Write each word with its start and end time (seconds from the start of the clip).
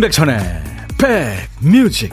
임백천의 0.00 0.38
백뮤직. 0.96 2.10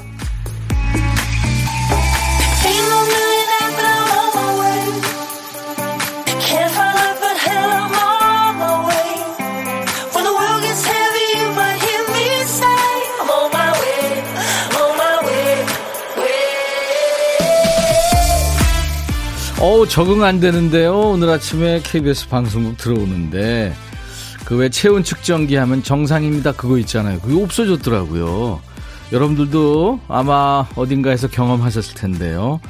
어우 19.60 19.88
적응 19.88 20.24
안 20.24 20.42
되는데요. 20.42 20.94
오늘 21.12 21.30
아침에 21.30 21.80
KBS 21.82 22.28
방송국 22.28 22.78
들어오는데 22.78 23.74
그왜 24.48 24.70
체온 24.70 25.04
측정기 25.04 25.58
하면 25.58 25.84
정상입니다. 25.84 26.54
그거 26.54 26.78
있잖아요. 26.78 27.20
그게 27.20 27.36
없어졌더라고요. 27.44 28.62
여러분들도 29.12 30.00
아마 30.08 30.66
어딘가에서 30.76 31.28
경험하셨을 31.28 31.96
텐데요. 31.96 32.62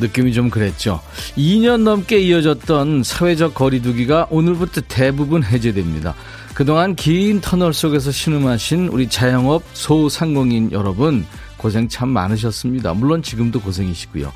느낌이 0.00 0.34
좀 0.34 0.50
그랬죠. 0.50 1.00
2년 1.34 1.80
넘게 1.80 2.18
이어졌던 2.20 3.04
사회적 3.04 3.54
거리두기가 3.54 4.26
오늘부터 4.28 4.82
대부분 4.86 5.42
해제됩니다. 5.42 6.14
그동안 6.52 6.94
긴 6.94 7.40
터널 7.40 7.72
속에서 7.72 8.10
신음하신 8.12 8.88
우리 8.88 9.08
자영업 9.08 9.62
소상공인 9.72 10.72
여러분 10.72 11.24
고생 11.56 11.88
참 11.88 12.10
많으셨습니다. 12.10 12.92
물론 12.92 13.22
지금도 13.22 13.60
고생이시고요. 13.62 14.30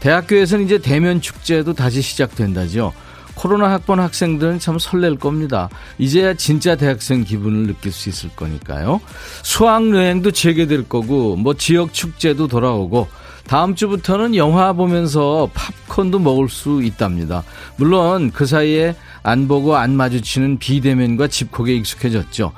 대학교에서는 0.00 0.64
이제 0.64 0.78
대면 0.78 1.20
축제도 1.20 1.72
다시 1.72 2.02
시작된다죠. 2.02 2.92
코로나 3.36 3.70
학번 3.70 4.00
학생들은 4.00 4.58
참 4.58 4.78
설렐 4.80 5.16
겁니다. 5.16 5.68
이제야 5.98 6.34
진짜 6.34 6.74
대학생 6.74 7.22
기분을 7.22 7.68
느낄 7.68 7.92
수 7.92 8.08
있을 8.08 8.30
거니까요. 8.30 9.00
수학여행도 9.44 10.32
재개될 10.32 10.88
거고, 10.88 11.36
뭐 11.36 11.54
지역 11.54 11.92
축제도 11.92 12.48
돌아오고, 12.48 13.06
다음 13.46 13.76
주부터는 13.76 14.34
영화 14.34 14.72
보면서 14.72 15.48
팝콘도 15.54 16.18
먹을 16.18 16.48
수 16.48 16.82
있답니다. 16.82 17.44
물론 17.76 18.32
그 18.32 18.44
사이에 18.44 18.96
안 19.22 19.46
보고 19.46 19.76
안 19.76 19.94
마주치는 19.94 20.58
비대면과 20.58 21.28
집콕에 21.28 21.72
익숙해졌죠. 21.74 22.52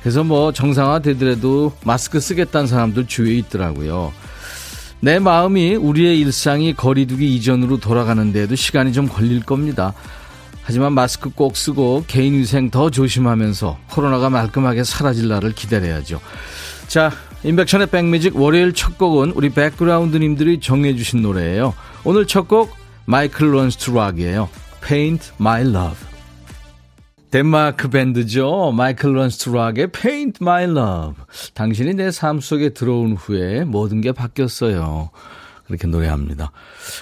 그래서 0.00 0.22
뭐 0.22 0.52
정상화 0.52 1.00
되더라도 1.00 1.72
마스크 1.84 2.20
쓰겠다는 2.20 2.66
사람들 2.66 3.06
주위에 3.06 3.34
있더라고요. 3.38 4.12
내 5.04 5.18
마음이 5.18 5.74
우리의 5.74 6.20
일상이 6.20 6.74
거리두기 6.74 7.34
이전으로 7.34 7.78
돌아가는 7.78 8.32
데에도 8.32 8.54
시간이 8.54 8.92
좀 8.92 9.08
걸릴 9.08 9.42
겁니다. 9.42 9.94
하지만 10.62 10.92
마스크 10.92 11.28
꼭 11.28 11.56
쓰고 11.56 12.04
개인 12.06 12.34
위생 12.34 12.70
더 12.70 12.88
조심하면서 12.88 13.78
코로나가 13.90 14.30
말끔하게 14.30 14.84
사라질 14.84 15.26
날을 15.26 15.54
기다려야죠. 15.54 16.20
자, 16.86 17.10
임백천의 17.42 17.88
백뮤직 17.88 18.36
월요일 18.36 18.72
첫 18.74 18.96
곡은 18.96 19.32
우리 19.32 19.50
백그라운드님들이 19.50 20.60
정해주신 20.60 21.20
노래예요. 21.20 21.74
오늘 22.04 22.28
첫 22.28 22.46
곡 22.46 22.70
Michael 23.04 23.52
Learns 23.52 23.80
to 23.80 23.90
Rock이에요. 23.90 24.48
Paint 24.86 25.32
My 25.40 25.62
Love. 25.62 26.11
덴마크 27.32 27.88
밴드죠. 27.88 28.72
Michael 28.72 29.14
Learns 29.14 29.47
to 29.47 29.57
Rock의 29.57 29.90
Paint 29.90 30.38
My 30.42 30.64
Love. 30.64 31.24
당신이 31.54 31.94
내 31.94 32.10
삶 32.10 32.40
속에 32.40 32.68
들어온 32.74 33.14
후에 33.14 33.64
모든 33.64 34.02
게 34.02 34.12
바뀌었어요. 34.12 35.08
그렇게 35.66 35.86
노래합니다. 35.86 36.52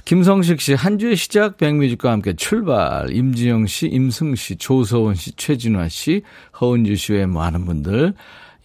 김성식 0.05 0.61
씨, 0.61 0.75
한 0.75 1.01
주의 1.01 1.17
시작 1.17 1.57
백뮤직과 1.57 2.13
함께 2.13 2.35
출발. 2.35 3.11
임지영 3.11 3.67
씨, 3.67 3.89
임승 3.89 4.37
씨, 4.37 4.55
조서원 4.55 5.17
씨, 5.17 5.33
최진화 5.33 5.89
씨, 5.89 6.23
허은주 6.61 6.95
씨 6.95 7.15
외 7.15 7.27
많은 7.27 7.65
분들. 7.65 8.15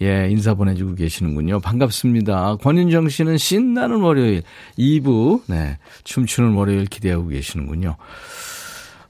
예, 0.03 0.27
인사 0.29 0.53
보내주고 0.53 0.93
계시는군요. 0.93 1.61
반갑습니다. 1.61 2.57
권윤정 2.57 3.09
씨는 3.09 3.39
신나는 3.39 4.01
월요일 4.01 4.43
2부, 4.77 5.41
네, 5.47 5.79
춤추는 6.03 6.51
월요일 6.53 6.85
기대하고 6.85 7.29
계시는군요. 7.29 7.95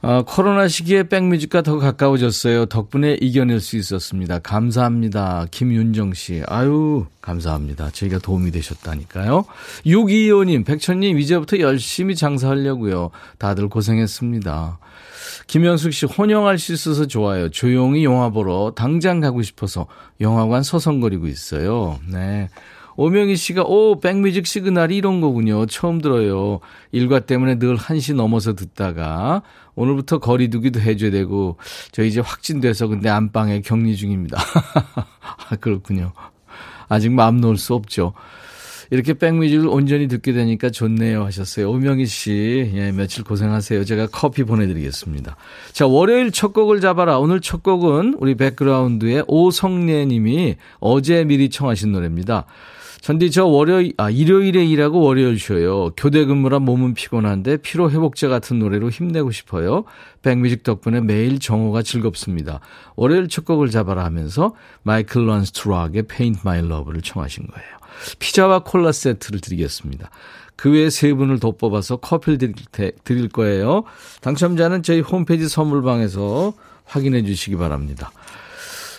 어, 0.02 0.24
코로나 0.24 0.68
시기에 0.68 1.04
백뮤직과 1.04 1.62
더 1.62 1.78
가까워졌어요. 1.78 2.68
덕분에 2.68 3.18
이겨낼 3.22 3.60
수 3.60 3.78
있었습니다. 3.78 4.40
감사합니다. 4.40 5.48
김윤정 5.50 6.14
씨. 6.14 6.44
아유, 6.48 7.06
감사합니다. 7.22 7.90
저희가 7.92 8.20
도움이 8.20 8.52
되셨다니까요. 8.52 9.46
625님, 9.86 10.66
백천님, 10.66 11.20
이제부터 11.20 11.60
열심히 11.60 12.16
장사하려고요. 12.16 13.10
다들 13.40 13.68
고생했습니다. 13.70 14.80
김현숙 15.48 15.94
씨, 15.94 16.06
혼영할 16.06 16.60
수 16.60 16.74
있어서 16.74 17.06
좋아요. 17.08 17.50
조용히 17.50 18.04
영화 18.04 18.30
보러 18.30 18.74
당장 18.76 19.20
가고 19.20 19.42
싶어서 19.42 19.88
영화관 20.22 20.64
서성거리고 20.64 21.28
있어요. 21.28 22.00
네. 22.08 22.50
오명희 22.98 23.36
씨가, 23.36 23.64
오, 23.64 24.00
백뮤직 24.00 24.48
시그널이 24.48 24.96
이런 24.96 25.20
거군요. 25.20 25.66
처음 25.66 26.00
들어요. 26.00 26.62
일과 26.92 27.20
때문에 27.20 27.60
늘 27.60 27.76
1시 27.76 28.16
넘어서 28.16 28.54
듣다가, 28.56 29.42
오늘부터 29.75 30.19
거리두기도 30.19 30.80
해줘야 30.80 31.12
되고, 31.12 31.58
저 31.91 32.03
이제 32.03 32.19
확진돼서 32.19 32.88
근데 32.88 33.09
안방에 33.09 33.62
격리 33.62 33.96
중입니다. 33.96 34.38
아, 35.50 35.56
그렇군요. 35.58 36.13
아직 36.88 37.12
마음 37.12 37.41
놓을 37.41 37.58
수 37.58 37.74
없죠. 37.74 38.14
이렇게 38.91 39.14
백뮤직을 39.14 39.68
온전히 39.68 40.08
듣게 40.08 40.31
되니까 40.34 40.69
좋네요 40.69 41.24
하셨어요. 41.25 41.69
오명희 41.72 42.06
씨, 42.06 42.72
예, 42.75 42.91
며칠 42.91 43.24
고생하세요. 43.24 43.84
제가 43.84 44.08
커피 44.12 44.44
보내드리겠습니다. 44.44 45.35
자, 45.72 45.88
월요일 45.88 46.31
첫 46.31 46.53
곡을 46.53 46.81
잡아라. 46.81 47.18
오늘 47.18 47.41
첫 47.41 47.64
곡은 47.64 48.18
우리 48.19 48.35
백그라운드의 48.35 49.25
오성래 49.28 50.06
님이 50.06 50.56
어제 50.80 51.24
미리 51.24 51.50
청하신 51.50 51.91
노래입니다. 51.91 52.46
전디 53.06 53.30
저 53.30 53.46
월요일 53.46 53.94
아 53.98 54.10
일요일에 54.10 54.66
일하고 54.66 55.00
월요일 55.00 55.38
쉬어요. 55.38 55.92
교대 55.96 56.26
근무라 56.26 56.58
몸은 56.58 56.96
피곤한데 56.96 57.58
피로 57.58 57.92
회복제 57.92 58.28
같은 58.28 58.58
노래로 58.58 58.90
힘내고 58.90 59.30
싶어요. 59.30 59.84
백뮤직 60.24 60.64
덕분에 60.64 61.02
매일 61.02 61.38
정오가 61.38 61.84
즐겁습니다. 61.84 62.62
월요일 62.96 63.28
첫 63.28 63.46
곡을 63.46 63.70
잡아라 63.70 64.06
하면서 64.06 64.56
마이클 64.82 65.28
런스트락의 65.28 66.08
Paint 66.08 66.42
My 66.44 66.66
Love를 66.66 67.04
청하신 67.04 67.46
거예요. 67.46 67.70
피자와 68.18 68.64
콜라 68.64 68.92
세트를 68.92 69.40
드리겠습니다. 69.40 70.10
그 70.56 70.72
외에 70.72 70.90
세 70.90 71.14
분을 71.14 71.40
더 71.40 71.52
뽑아서 71.52 71.98
커피를 71.98 72.40
드릴, 72.40 72.56
드릴 73.04 73.30
거예요. 73.30 73.84
당첨자는 74.22 74.82
저희 74.82 75.02
홈페이지 75.02 75.48
선물방에서 75.48 76.54
확인해 76.86 77.24
주시기 77.24 77.56
바랍니다. 77.56 78.12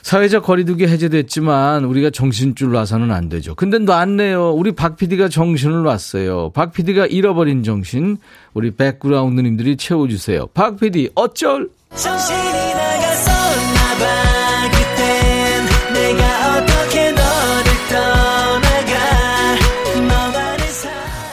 사회적 0.07 0.45
거리두기 0.45 0.87
해제됐지만 0.87 1.85
우리가 1.85 2.11
정신줄 2.11 2.71
놔서는 2.71 3.11
안 3.11 3.29
되죠. 3.29 3.57
근데 3.57 3.81
놨네요. 3.81 4.53
우리 4.53 4.71
박 4.71 4.97
PD가 4.97 5.29
정신을 5.29 5.83
놨어요. 5.83 6.53
박 6.55 6.73
PD가 6.73 7.07
잃어버린 7.07 7.65
정신 7.65 8.17
우리 8.55 8.71
백그라운드님들이 8.71 9.77
채워주세요. 9.77 10.47
박 10.55 10.79
PD 10.79 11.11
어쩔? 11.17 11.69
정신이 11.97 12.39
나갔었나 12.39 13.81
봐 13.99 14.71
그땐 14.71 15.65
내가 15.93 16.57
어떻게 16.57 17.11
너를 17.11 17.73
떠나가 17.91 18.95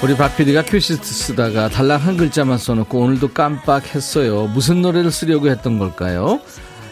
우리 0.01 0.17
박 0.17 0.35
PD가 0.35 0.63
큐시트 0.63 1.05
쓰다가 1.05 1.69
달랑 1.69 2.01
한 2.01 2.17
글자만 2.17 2.57
써놓고 2.57 2.97
오늘도 2.97 3.33
깜빡했어요. 3.33 4.47
무슨 4.47 4.81
노래를 4.81 5.11
쓰려고 5.11 5.49
했던 5.49 5.77
걸까요? 5.77 6.39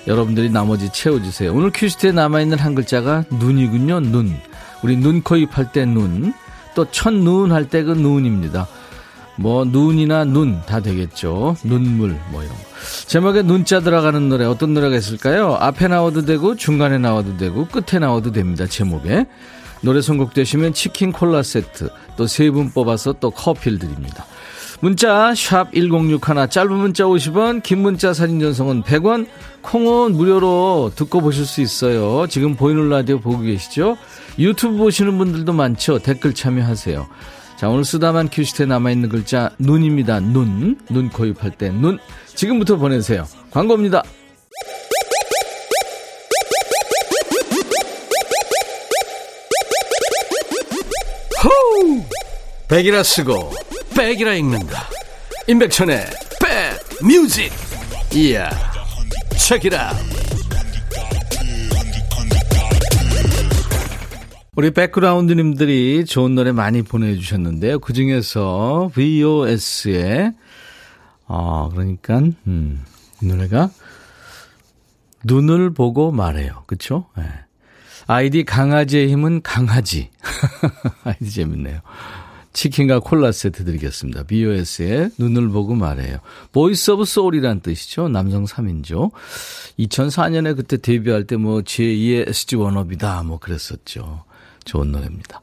여러분들이 0.08 0.50
나머지 0.50 0.90
채워주세요. 0.92 1.54
오늘 1.54 1.72
퀴즈트에 1.72 2.12
남아있는 2.12 2.58
한 2.60 2.76
글자가 2.76 3.24
눈이군요. 3.30 4.00
눈. 4.00 4.36
우리 4.84 4.98
눈, 4.98 5.22
코, 5.22 5.36
입 5.38 5.58
할 5.58 5.72
때 5.72 5.86
눈. 5.86 6.34
또 6.76 6.90
첫눈 6.90 7.52
할 7.52 7.70
때 7.70 7.84
그 7.84 7.92
눈입니다. 7.92 8.68
뭐 9.36 9.64
눈이나 9.66 10.24
눈 10.24 10.62
다 10.66 10.80
되겠죠. 10.82 11.56
눈물 11.64 12.20
뭐 12.32 12.44
이런 12.44 12.56
거. 12.56 12.62
제목에 13.08 13.42
눈자 13.44 13.80
들어가는 13.80 14.30
노래 14.30 14.46
어떤 14.46 14.74
노래가 14.74 14.96
있을까요? 14.96 15.56
앞에 15.60 15.88
나와도 15.88 16.24
되고 16.26 16.56
중간에 16.56 16.98
나와도 16.98 17.38
되고 17.38 17.66
끝에 17.68 18.00
나와도 18.00 18.32
됩니다. 18.32 18.66
제목에. 18.68 19.26
노래 19.84 20.02
선곡되시면 20.02 20.74
치킨 20.74 21.12
콜라 21.12 21.42
세트 21.44 21.90
또 22.18 22.26
세 22.26 22.52
분 22.52 22.72
뽑아서 22.72 23.14
또 23.20 23.32
커피를 23.32 23.80
드립니다. 23.80 24.26
문자 24.82 25.32
샵1061 25.32 26.50
짧은 26.50 26.74
문자 26.74 27.04
50원 27.04 27.62
긴 27.62 27.80
문자 27.80 28.14
사진 28.14 28.40
전송은 28.40 28.82
100원 28.82 29.28
콩은 29.62 30.14
무료로 30.14 30.94
듣고 30.96 31.22
보실 31.22 31.46
수 31.46 31.62
있어요. 31.62 32.26
지금 32.28 32.56
보이는 32.56 32.90
라디오 32.90 33.20
보고 33.20 33.40
계시죠? 33.40 33.96
유튜브 34.40 34.78
보시는 34.78 35.20
분들도 35.20 35.54
많죠. 35.54 36.00
댓글 36.00 36.34
참여하세요. 36.34 37.08
자 37.58 37.70
오늘 37.70 37.86
쓰다만 37.86 38.30
큐시트에 38.30 38.66
남아있는 38.66 39.10
글자 39.10 39.52
눈입니다. 39.60 40.20
눈. 40.20 40.80
눈 40.90 41.10
코입할 41.10 41.52
때 41.52 41.70
눈. 41.70 42.00
지금부터 42.34 42.78
보내세요. 42.78 43.28
광고입니다. 43.52 44.02
호우! 51.44 52.04
백이라 52.68 53.04
쓰고 53.04 53.52
백이라 53.96 54.34
읽는다. 54.36 54.88
임백천의 55.48 56.06
백 56.42 57.06
뮤직. 57.06 57.52
이야. 58.14 58.50
책이라. 59.38 59.94
우리 64.56 64.72
백그라운드님들이 64.72 66.06
좋은 66.06 66.36
노래 66.36 66.52
많이 66.52 66.82
보내주셨는데요. 66.82 67.80
그 67.80 67.94
중에서 67.94 68.92
VOS의, 68.94 70.34
어, 71.26 71.70
그러니까, 71.72 72.20
음, 72.48 72.84
이 73.22 73.26
노래가 73.26 73.70
눈을 75.24 75.74
보고 75.74 76.12
말해요. 76.12 76.66
네. 77.18 77.24
아이디 78.08 78.44
강아지의 78.44 79.08
힘은 79.10 79.42
강아지. 79.42 80.10
아이디 81.06 81.32
재밌네요. 81.32 81.80
치킨과 82.54 83.00
콜라 83.00 83.32
세트 83.32 83.64
드리겠습니다. 83.66 84.24
VOS의 84.24 85.12
눈을 85.18 85.50
보고 85.50 85.74
말해요. 85.76 86.18
Voice 86.52 86.92
of 86.92 87.06
Soul이란 87.06 87.62
뜻이죠. 87.62 88.10
남성 88.10 88.46
3인조. 88.46 89.12
2004년에 89.80 90.56
그때 90.56 90.78
데뷔할 90.78 91.26
때 91.26 91.38
뭐 91.38 91.62
제2의 91.62 92.30
SG 92.30 92.56
원업이다 92.58 93.24
뭐 93.24 93.40
그랬었죠. 93.40 94.24
좋은 94.66 94.92
노래입니다. 94.92 95.42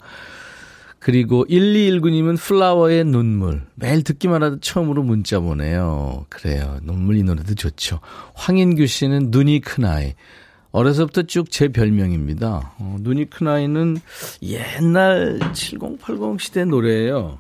그리고 1.00 1.46
1219님은 1.46 2.38
플라워의 2.38 3.04
눈물. 3.04 3.62
매일 3.74 4.02
듣기만 4.02 4.42
하도 4.42 4.60
처음으로 4.60 5.02
문자 5.02 5.40
보내요. 5.40 6.26
그래요. 6.28 6.78
눈물 6.82 7.16
이 7.16 7.22
노래도 7.22 7.54
좋죠. 7.54 8.00
황인규 8.34 8.86
씨는 8.86 9.28
눈이 9.30 9.60
큰 9.60 9.84
아이. 9.84 10.14
어려서부터 10.78 11.22
쭉 11.22 11.50
제 11.50 11.68
별명입니다. 11.68 12.72
어, 12.78 12.96
눈이 13.00 13.30
큰 13.30 13.48
아이는 13.48 13.96
옛날 14.42 15.40
7080 15.52 16.40
시대 16.40 16.64
노래예요. 16.64 17.38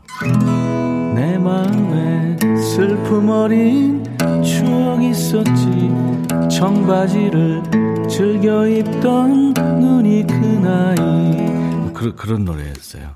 내 1.14 1.38
마음에 1.38 2.36
슬픔 2.74 3.28
어린 3.28 4.02
추억 4.42 5.02
있었지 5.04 5.88
청바지를 6.50 7.62
즐겨 8.10 8.66
입던 8.66 9.54
눈이 9.54 10.26
큰 10.26 10.66
아이 10.66 11.92
그, 11.94 12.14
그런 12.16 12.44
노래였어요. 12.44 13.14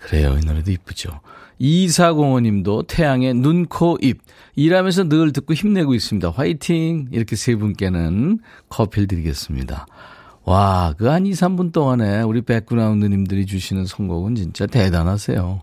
그래요. 0.00 0.36
이 0.42 0.44
노래도 0.44 0.70
이쁘죠. 0.70 1.20
2405님도 1.60 2.86
태양의 2.86 3.34
눈, 3.34 3.66
코, 3.66 3.98
입. 4.00 4.20
일하면서 4.56 5.08
늘 5.08 5.32
듣고 5.32 5.54
힘내고 5.54 5.94
있습니다. 5.94 6.30
화이팅! 6.30 7.08
이렇게 7.10 7.36
세 7.36 7.56
분께는 7.56 8.38
커피를 8.68 9.08
드리겠습니다. 9.08 9.86
와, 10.44 10.94
그 10.98 11.08
한 11.08 11.26
2, 11.26 11.32
3분 11.32 11.72
동안에 11.72 12.22
우리 12.22 12.42
백그라운드님들이 12.42 13.46
주시는 13.46 13.86
선곡은 13.86 14.34
진짜 14.34 14.66
대단하세요. 14.66 15.62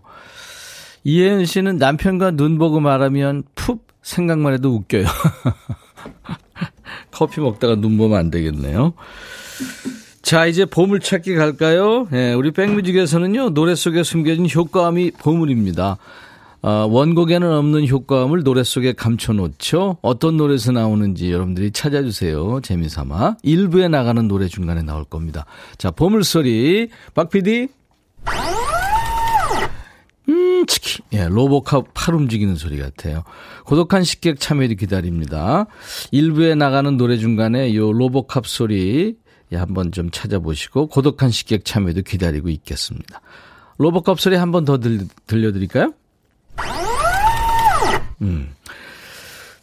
이혜은 1.04 1.46
씨는 1.46 1.78
남편과 1.78 2.32
눈 2.32 2.58
보고 2.58 2.80
말하면 2.80 3.44
푹 3.56 3.88
생각만 4.02 4.54
해도 4.54 4.74
웃겨요. 4.74 5.06
커피 7.12 7.42
먹다가 7.42 7.76
눈 7.76 7.98
보면 7.98 8.18
안 8.18 8.32
되겠네요. 8.32 8.94
자, 10.22 10.46
이제 10.46 10.66
보물찾기 10.66 11.36
갈까요? 11.36 12.08
예, 12.14 12.34
우리 12.34 12.52
백뮤직에서는요, 12.52 13.50
노래 13.52 13.76
속에 13.76 14.04
숨겨진 14.04 14.48
효과음이 14.54 15.12
보물입니다. 15.12 15.98
어, 16.64 16.88
원곡에는 16.90 17.52
없는 17.52 17.88
효과음을 17.88 18.44
노래 18.44 18.64
속에 18.64 18.94
감춰놓죠. 18.94 19.98
어떤 20.04 20.38
노래에서 20.38 20.72
나오는지 20.72 21.32
여러분들이 21.32 21.72
찾아주세요. 21.72 22.60
재미삼아. 22.62 23.38
일부에 23.42 23.88
나가는 23.88 24.28
노래 24.28 24.48
중간에 24.48 24.84
나올 24.84 25.04
겁니다. 25.04 25.46
자, 25.80 25.90
보물소리. 25.90 26.90
박 27.16 27.32
PD. 27.32 27.68
음, 30.30 30.66
치키. 30.68 31.00
예, 31.14 31.28
로보캅 31.28 31.86
팔 31.96 32.14
움직이는 32.14 32.56
소리 32.56 32.78
같아요. 32.78 33.24
고독한 33.66 34.04
식객 34.04 34.40
참여를 34.40 34.76
기다립니다. 34.76 35.66
일부에 36.12 36.54
나가는 36.54 36.96
노래 36.96 37.18
중간에 37.18 37.76
요 37.76 37.92
로보캅 37.92 38.46
소리 38.46 39.16
예, 39.52 39.58
한번 39.58 39.92
좀 39.92 40.10
찾아보시고 40.12 40.88
고독한 40.88 41.30
식객 41.32 41.66
참여도 41.66 42.02
기다리고 42.04 42.50
있겠습니다. 42.50 43.22
로봇컵 43.78 44.20
소리 44.20 44.36
한 44.36 44.52
번 44.52 44.64
더 44.66 44.78
들려드릴까요? 45.28 45.94
음. 48.22 48.54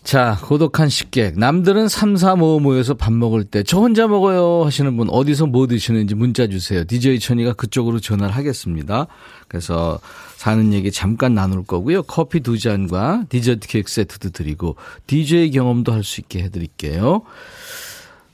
자, 0.02 0.38
고독한 0.42 0.88
식객. 0.88 1.38
남들은 1.38 1.88
3, 1.88 2.16
4, 2.16 2.32
5 2.34 2.60
모여서 2.60 2.94
밥 2.94 3.12
먹을 3.12 3.44
때 3.44 3.62
저 3.62 3.78
혼자 3.78 4.08
먹어요 4.08 4.64
하시는 4.64 4.96
분 4.96 5.08
어디서 5.10 5.46
뭐 5.46 5.66
드시는지 5.66 6.14
문자 6.14 6.46
주세요. 6.46 6.82
DJ 6.84 7.20
천이가 7.20 7.52
그쪽으로 7.52 8.00
전화를 8.00 8.34
하겠습니다. 8.34 9.06
그래서 9.48 10.00
사는 10.36 10.72
얘기 10.72 10.90
잠깐 10.90 11.34
나눌 11.34 11.62
거고요. 11.62 12.04
커피 12.04 12.40
두 12.40 12.58
잔과 12.58 13.24
디저트 13.28 13.68
케이크 13.68 13.90
세트도 13.92 14.30
드리고 14.30 14.76
DJ 15.06 15.50
경험도 15.50 15.92
할 15.92 16.02
수 16.02 16.22
있게 16.22 16.42
해드릴게요. 16.44 17.22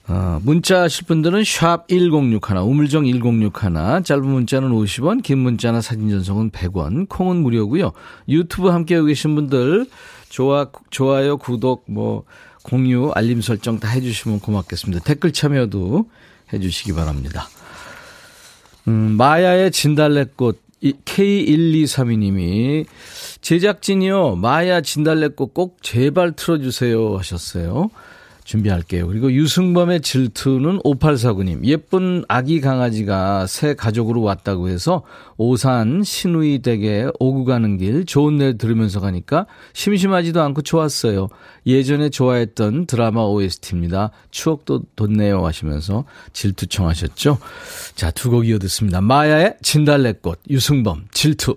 어, 0.06 0.38
문자 0.42 0.82
하실 0.82 1.06
분들은 1.06 1.44
샵 1.44 1.88
1061, 1.88 2.58
우물정 2.58 3.06
1061, 3.06 4.04
짧은 4.04 4.26
문자는 4.26 4.70
50원, 4.70 5.22
긴 5.22 5.38
문자나 5.38 5.80
사진 5.80 6.10
전송은 6.10 6.50
100원, 6.50 7.08
콩은 7.08 7.36
무료고요. 7.36 7.92
유튜브 8.28 8.68
함께하고 8.68 9.06
계신 9.06 9.34
분들 9.34 9.86
좋아, 10.28 10.68
좋아요, 10.90 11.38
구독, 11.38 11.84
뭐 11.86 12.24
공유, 12.62 13.12
알림 13.14 13.40
설정 13.40 13.80
다 13.80 13.88
해주시면 13.88 14.40
고맙겠습니다. 14.40 15.02
댓글 15.04 15.32
참여도 15.32 16.06
해주시기 16.52 16.92
바랍니다. 16.92 17.48
음, 18.88 19.16
마야의 19.16 19.70
진달래꽃 19.70 20.62
K1232님이 20.82 22.84
제작진이요 23.40 24.36
마야 24.36 24.82
진달래꽃 24.82 25.54
꼭 25.54 25.82
제발 25.82 26.32
틀어주세요 26.32 27.16
하셨어요. 27.16 27.88
준비할게요. 28.44 29.06
그리고 29.06 29.32
유승범의 29.32 30.02
질투는 30.02 30.79
5849님. 30.81 31.64
예쁜 31.64 32.25
아기 32.29 32.61
강아지가 32.61 33.46
새 33.46 33.75
가족으로 33.75 34.20
왔다고 34.23 34.69
해서 34.69 35.02
오산 35.38 36.02
신우이 36.05 36.61
댁에 36.61 37.06
오고 37.19 37.46
가는 37.46 37.79
길 37.79 38.05
좋은 38.05 38.37
날 38.37 38.58
들으면서 38.58 39.00
가니까 39.00 39.46
심심하지도 39.73 40.43
않고 40.43 40.62
좋았어요. 40.62 41.29
예전에 41.67 42.11
좋아했던 42.11 42.87
드라마 42.87 43.23
OST입니다. 43.23 44.11
추억도 44.31 44.82
돋네요 44.94 45.44
하시면서 45.44 46.05
질투 46.32 46.67
청하셨죠. 46.67 47.39
자, 47.96 48.10
두 48.10 48.31
곡 48.31 48.46
이어 48.48 48.58
듣습니다. 48.58 49.01
마야의 49.01 49.56
진달래꽃, 49.63 50.41
유승범, 50.51 51.06
질투. 51.13 51.56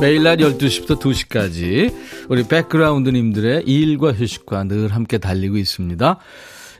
매일 0.00 0.22
낮 0.22 0.36
12시부터 0.36 0.98
2시까지 0.98 1.94
우리 2.30 2.48
백그라운드님들의 2.48 3.64
일과 3.66 4.12
휴식과 4.12 4.64
늘 4.64 4.88
함께 4.88 5.18
달리고 5.18 5.58
있습니다. 5.58 6.16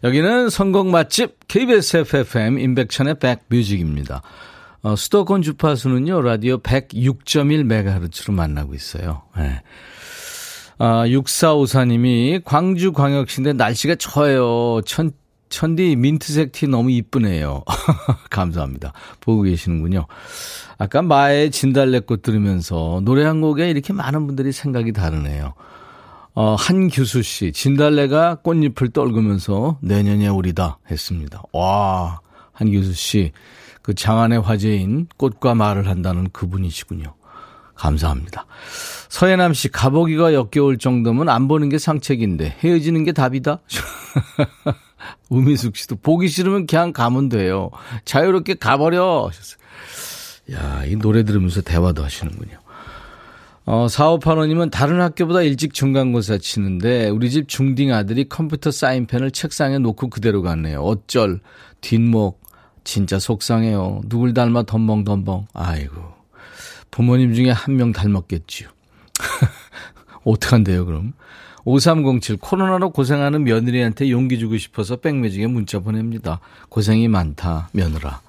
여기는 0.05 0.49
선곡 0.49 0.87
맛집 0.87 1.37
KBS 1.47 1.99
FFM 1.99 2.59
임백천의 2.59 3.17
백뮤직입니다. 3.19 4.23
어, 4.83 4.97
수도권 4.97 5.43
주파수는요, 5.43 6.23
라디오 6.23 6.59
106.1MHz로 6.59 8.33
만나고 8.33 8.75
있어요. 8.75 9.23
네. 9.37 9.61
아, 10.79 11.05
6454님이 11.07 12.43
광주광역시인데 12.43 13.53
날씨가 13.53 13.97
춰요. 13.97 14.81
천, 14.87 15.12
천디 15.50 15.97
민트색 15.97 16.52
티 16.52 16.66
너무 16.66 16.90
이쁘네요. 16.92 17.64
감사합니다. 18.30 18.92
보고 19.21 19.42
계시는군요. 19.42 20.07
아까 20.78 21.02
마의 21.02 21.50
진달래꽃 21.50 22.23
들으면서 22.23 23.02
노래 23.04 23.25
한 23.25 23.40
곡에 23.40 23.69
이렇게 23.69 23.92
많은 23.92 24.26
분들이 24.26 24.52
생각이 24.52 24.92
다르네요. 24.92 25.52
어, 26.35 26.54
한규수 26.54 27.23
씨, 27.23 27.52
진달래가 27.52 28.37
꽃잎을 28.37 28.90
떨구면서 28.90 29.78
내년에 29.83 30.28
우리다 30.28 30.78
했습니다. 30.90 31.42
와, 31.52 32.21
한규수 32.52 32.95
씨, 32.95 33.33
그 33.83 33.95
장안의 33.95 34.40
화제인 34.40 35.09
꽃과 35.16 35.54
말을 35.54 35.88
한다는 35.88 36.30
그분이시군요. 36.30 37.14
감사합니다. 37.75 38.47
서예남 39.09 39.54
씨, 39.54 39.69
가보기가 39.69 40.35
역겨울 40.35 40.78
정도면 40.78 41.28
안 41.28 41.49
보는 41.49 41.69
게 41.71 41.78
상책인데 41.78 42.59
헤어지는 42.62 43.04
게 43.04 43.12
답이다? 43.12 43.59
우미숙 45.28 45.76
씨도 45.76 45.97
보기 45.97 46.28
싫으면 46.28 46.66
그냥 46.66 46.92
가면 46.92 47.28
돼요. 47.28 47.71
자유롭게 48.04 48.54
가버려. 48.54 49.30
야, 50.52 50.83
이 50.85 50.97
노래 50.97 51.23
들으면서 51.25 51.61
대화도 51.61 52.02
하시는군요. 52.04 52.59
어, 53.66 53.87
4585님은 53.87 54.71
다른 54.71 55.00
학교보다 55.00 55.42
일찍 55.42 55.75
중간고사 55.75 56.38
치는데 56.38 57.09
우리 57.09 57.30
집 57.30 57.49
중딩 57.49 57.92
아들이 57.92 58.28
컴퓨터 58.28 58.71
사인펜을 58.71 59.30
책상에 59.30 59.78
놓고 59.78 60.09
그대로 60.11 60.42
갔네요. 60.42 60.80
어쩔, 60.80 61.40
뒷목, 61.80 62.40
진짜 62.83 63.19
속상해요. 63.19 64.00
누굴 64.07 64.35
닮아 64.35 64.64
덤벙덤벙. 64.64 65.47
아이고. 65.52 65.95
부모님 66.90 67.35
중에 67.35 67.50
한 67.50 67.76
명 67.76 67.92
닮았겠지요. 67.92 68.69
어떡한데요, 70.25 70.87
그럼? 70.87 71.12
5307 71.71 72.37
코로나로 72.39 72.91
고생하는 72.91 73.45
며느리한테 73.45 74.11
용기 74.11 74.39
주고 74.39 74.59
싶어서 74.59 74.97
백매직에 74.97 75.47
문자 75.47 75.79
보냅니다. 75.79 76.41
고생이 76.69 77.09
많다 77.09 77.69
며느라. 77.73 78.21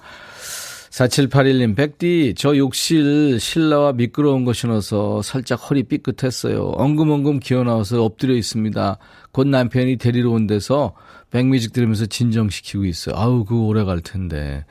4781님, 0.90 1.74
백디, 1.74 2.34
저 2.36 2.54
욕실 2.56 3.40
신라와 3.40 3.94
미끄러운 3.94 4.44
거 4.44 4.52
신어서 4.52 5.22
살짝 5.22 5.70
허리 5.70 5.84
삐끗했어요. 5.84 6.72
엉금엉금 6.76 7.40
기어 7.40 7.64
나와서 7.64 8.04
엎드려 8.04 8.34
있습니다. 8.34 8.98
곧 9.32 9.48
남편이 9.48 9.96
데리러 9.96 10.30
온 10.30 10.46
데서 10.46 10.94
백뮤직 11.30 11.72
들으면서 11.72 12.04
진정시키고 12.04 12.84
있어요. 12.84 13.16
아우, 13.16 13.46
그거 13.46 13.62
오래 13.62 13.84
갈 13.84 14.00
텐데. 14.02 14.66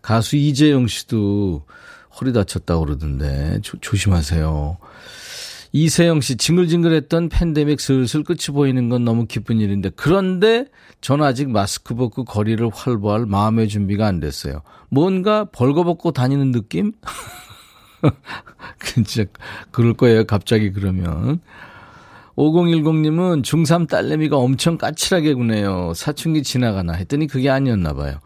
가수 0.00 0.36
이재영 0.36 0.86
씨도 0.86 1.66
허리 2.18 2.32
다쳤다고 2.32 2.86
그러던데, 2.86 3.58
조, 3.62 3.78
조심하세요. 3.78 4.78
이세영 5.72 6.20
씨, 6.20 6.36
징글징글했던 6.36 7.28
팬데믹 7.28 7.80
슬슬 7.80 8.22
끝이 8.22 8.46
보이는 8.52 8.88
건 8.88 9.04
너무 9.04 9.26
기쁜 9.26 9.60
일인데, 9.60 9.90
그런데 9.96 10.66
전 11.00 11.22
아직 11.22 11.50
마스크 11.50 11.94
벗고 11.94 12.24
거리를 12.24 12.68
활보할 12.72 13.26
마음의 13.26 13.68
준비가 13.68 14.06
안 14.06 14.20
됐어요. 14.20 14.62
뭔가 14.88 15.44
벌거벗고 15.44 16.12
다니는 16.12 16.52
느낌? 16.52 16.92
진짜, 18.84 19.24
그럴 19.70 19.94
거예요, 19.94 20.24
갑자기 20.24 20.72
그러면. 20.72 21.40
5010님은 22.36 23.42
중3 23.42 23.88
딸내미가 23.88 24.36
엄청 24.36 24.76
까칠하게 24.76 25.34
구네요. 25.34 25.92
사춘기 25.94 26.42
지나가나 26.42 26.92
했더니 26.92 27.26
그게 27.26 27.48
아니었나 27.50 27.94
봐요. 27.94 28.18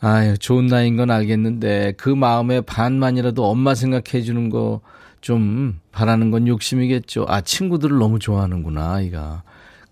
아유, 0.00 0.36
좋은 0.38 0.66
나이인 0.66 0.96
건 0.96 1.10
알겠는데 1.10 1.94
그 1.96 2.08
마음에 2.08 2.60
반만이라도 2.60 3.44
엄마 3.44 3.74
생각해 3.74 4.22
주는 4.22 4.50
거 4.50 4.80
좀 5.26 5.80
바라는 5.90 6.30
건 6.30 6.46
욕심이겠죠. 6.46 7.26
아, 7.28 7.40
친구들을 7.40 7.98
너무 7.98 8.20
좋아하는구나, 8.20 8.94
아이가. 8.94 9.42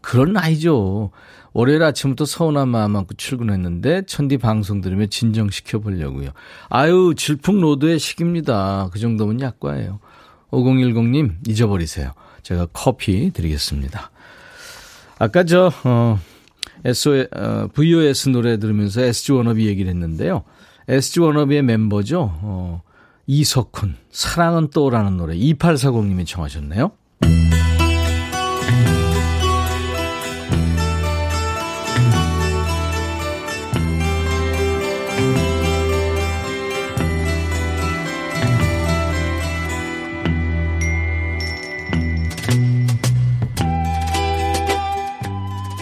그런 0.01 0.33
나이죠. 0.33 1.11
월요일 1.53 1.83
아침부터 1.83 2.25
서운한 2.25 2.69
마음 2.69 2.95
안고 2.95 3.15
출근했는데 3.15 4.03
천디 4.07 4.39
방송 4.39 4.81
들으며 4.81 5.07
진정시켜 5.07 5.81
보려고요. 5.81 6.31
아유, 6.69 7.15
질풍노도의 7.17 7.99
시기입니다. 7.99 8.91
그 8.93 9.01
정도면 9.01 9.41
약과예요. 9.41 9.99
5010님 10.53 11.49
잊어버리세요. 11.49 12.13
제가 12.45 12.69
커피 12.73 13.33
드리겠습니다. 13.33 14.13
아까 15.19 15.43
저 15.43 15.73
어, 15.83 16.21
SO, 16.85 17.25
어, 17.35 17.69
VOS 17.75 18.29
노래 18.29 18.57
들으면서 18.61 19.01
SG 19.01 19.33
워너비 19.33 19.67
얘기를 19.67 19.91
했는데요. 19.91 20.45
SG 20.87 21.19
워너비의 21.19 21.63
멤버죠. 21.63 22.39
어, 22.41 22.84
이석훈, 23.27 23.97
사랑은 24.11 24.69
또라는 24.71 25.17
노래 25.17 25.35
2840님이 25.37 26.27
청하셨네요. 26.27 26.93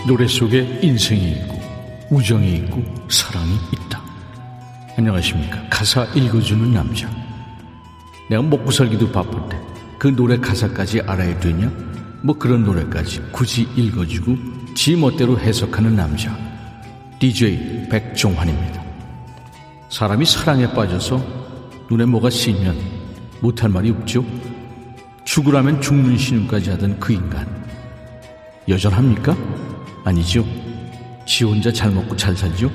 노래 0.06 0.26
속에 0.26 0.80
인생이 0.82 1.32
있고 1.32 1.61
우정이 2.11 2.56
있고 2.56 2.82
사랑이 3.08 3.54
있다. 3.72 4.02
안녕하십니까. 4.99 5.68
가사 5.70 6.04
읽어주는 6.14 6.72
남자. 6.72 7.22
내가 8.29 8.43
먹고 8.43 8.71
살기도 8.71 9.11
바쁜데 9.11 9.61
그 9.99 10.14
노래 10.14 10.37
가사까지 10.37 11.00
알아야 11.02 11.38
되냐? 11.38 11.71
뭐 12.23 12.37
그런 12.37 12.64
노래까지 12.64 13.21
굳이 13.33 13.69
읽어주고 13.76 14.37
지 14.75 14.97
멋대로 14.97 15.38
해석하는 15.38 15.95
남자. 15.97 16.37
DJ 17.19 17.88
백종환입니다. 17.88 18.83
사람이 19.91 20.25
사랑에 20.25 20.73
빠져서 20.73 21.25
눈에 21.91 22.05
뭐가 22.05 22.31
씌면 22.31 22.76
못할 23.41 23.69
말이 23.69 23.91
없죠. 23.91 24.25
죽으라면 25.25 25.81
죽는 25.81 26.17
시늉까지 26.16 26.71
하던 26.71 26.99
그 26.99 27.12
인간. 27.12 27.47
여전합니까? 28.69 29.37
아니죠. 30.05 30.45
지 31.26 31.45
혼자 31.45 31.73
잘 31.73 31.91
먹고 31.91 32.17
잘 32.17 32.37
살죠. 32.37 32.71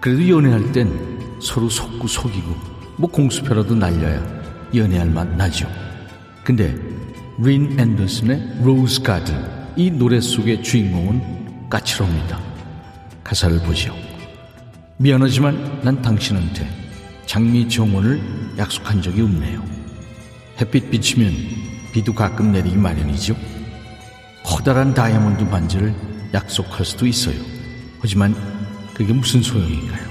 그래도 0.00 0.28
연애할 0.28 0.72
땐 0.72 1.38
서로 1.40 1.68
속고 1.68 2.08
속이고 2.08 2.54
뭐 2.96 3.10
공수표라도 3.10 3.74
날려야 3.74 4.39
연애할 4.74 5.08
맛 5.10 5.28
나죠. 5.36 5.68
근데 6.44 6.74
린 7.38 7.78
앤더슨의 7.78 8.62
Rose 8.62 9.02
Garden 9.02 9.60
이 9.76 9.90
노래 9.90 10.20
속의 10.20 10.62
주인공은 10.62 11.68
까칠합니다. 11.68 12.40
가사를 13.24 13.60
보죠. 13.60 13.94
미안하지만 14.96 15.80
난 15.82 16.02
당신한테 16.02 16.68
장미 17.26 17.68
정원을 17.68 18.20
약속한 18.58 19.00
적이 19.00 19.22
없네요. 19.22 19.62
햇빛 20.60 20.90
비치면 20.90 21.32
비도 21.92 22.12
가끔 22.12 22.52
내리기 22.52 22.76
마련이죠. 22.76 23.34
커다란 24.44 24.92
다이아몬드 24.92 25.46
반지를 25.48 25.94
약속할 26.34 26.84
수도 26.84 27.06
있어요. 27.06 27.40
하지만 28.00 28.34
그게 28.94 29.12
무슨 29.12 29.42
소용인가요? 29.42 30.08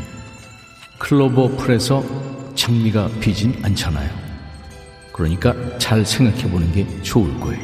클로버 0.98 1.58
풀에서 1.58 2.04
장미가 2.56 3.10
피진 3.20 3.58
않잖아요. 3.62 4.29
그러니까 5.20 5.54
잘 5.80 6.06
생각해 6.06 6.50
보는 6.50 6.72
게 6.72 6.88
좋을 7.02 7.42
거예요. 7.42 7.62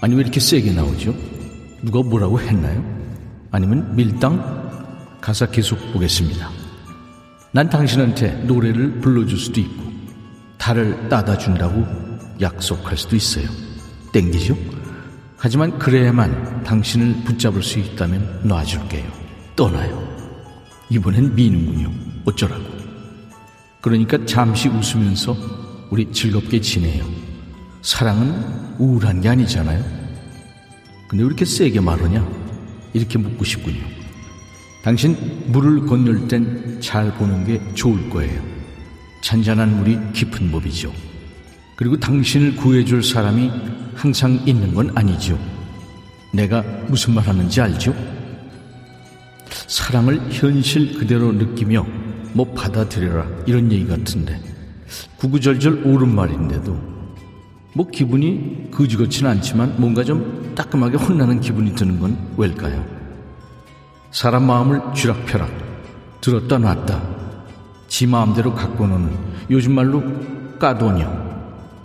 아니, 0.00 0.14
왜 0.14 0.20
이렇게 0.20 0.38
세게 0.38 0.70
나오죠? 0.70 1.12
누가 1.82 2.08
뭐라고 2.08 2.40
했나요? 2.40 2.84
아니면 3.50 3.96
밀당? 3.96 5.18
가사 5.20 5.46
계속 5.46 5.76
보겠습니다. 5.92 6.48
난 7.50 7.68
당신한테 7.68 8.44
노래를 8.44 9.00
불러줄 9.00 9.36
수도 9.36 9.60
있고, 9.60 9.82
달을 10.56 11.08
따다 11.08 11.36
준다고 11.36 11.84
약속할 12.40 12.96
수도 12.96 13.16
있어요. 13.16 13.48
땡기죠? 14.12 14.56
하지만 15.36 15.76
그래야만 15.80 16.62
당신을 16.62 17.24
붙잡을 17.24 17.60
수 17.60 17.80
있다면 17.80 18.42
놔줄게요. 18.44 19.10
떠나요. 19.56 20.00
이번엔 20.90 21.34
미는군요. 21.34 21.90
어쩌라고. 22.24 22.64
그러니까 23.80 24.24
잠시 24.26 24.68
웃으면서 24.68 25.65
우리 25.90 26.10
즐겁게 26.12 26.60
지내요. 26.60 27.04
사랑은 27.82 28.76
우울한 28.78 29.20
게 29.20 29.28
아니잖아요. 29.28 29.82
근데 31.08 31.22
왜 31.22 31.26
이렇게 31.26 31.44
세게 31.44 31.80
말하냐? 31.80 32.26
이렇게 32.92 33.18
묻고 33.18 33.44
싶군요. 33.44 33.84
당신 34.82 35.16
물을 35.46 35.86
건널 35.86 36.26
땐 36.28 36.78
잘 36.80 37.12
보는 37.14 37.44
게 37.44 37.60
좋을 37.74 38.10
거예요. 38.10 38.42
잔잔한 39.20 39.78
물이 39.78 39.98
깊은 40.12 40.50
법이죠. 40.50 40.92
그리고 41.76 41.98
당신을 41.98 42.56
구해줄 42.56 43.02
사람이 43.02 43.50
항상 43.94 44.42
있는 44.46 44.74
건 44.74 44.90
아니죠. 44.94 45.38
내가 46.32 46.62
무슨 46.88 47.14
말 47.14 47.26
하는지 47.26 47.60
알죠? 47.60 47.94
사랑을 49.66 50.20
현실 50.30 50.98
그대로 50.98 51.32
느끼며 51.32 51.86
뭐 52.32 52.52
받아들여라 52.54 53.26
이런 53.46 53.70
얘기 53.72 53.86
같은데 53.86 54.40
구구절절 55.16 55.86
옳은 55.86 56.14
말인데도 56.14 56.76
뭐 57.74 57.86
기분이 57.90 58.70
그지같지는 58.70 59.30
않지만 59.32 59.74
뭔가 59.78 60.02
좀 60.04 60.52
따끔하게 60.54 60.96
혼나는 60.96 61.40
기분이 61.40 61.74
드는 61.74 62.00
건 62.00 62.16
왜일까요? 62.36 62.84
사람 64.10 64.46
마음을 64.46 64.80
쥐락펴락 64.94 65.50
들었다 66.20 66.58
놨다 66.58 67.02
지 67.88 68.06
마음대로 68.06 68.54
갖고 68.54 68.86
노는 68.86 69.10
요즘 69.50 69.74
말로 69.74 70.02
까도녀 70.58 71.26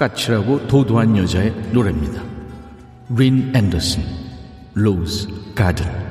까칠하고 0.01 0.65
도도한 0.67 1.15
여자의 1.15 1.51
노래입니다. 1.71 2.23
린 3.15 3.51
앤더슨, 3.55 4.03
Rose 4.73 5.27
Garden. 5.53 6.10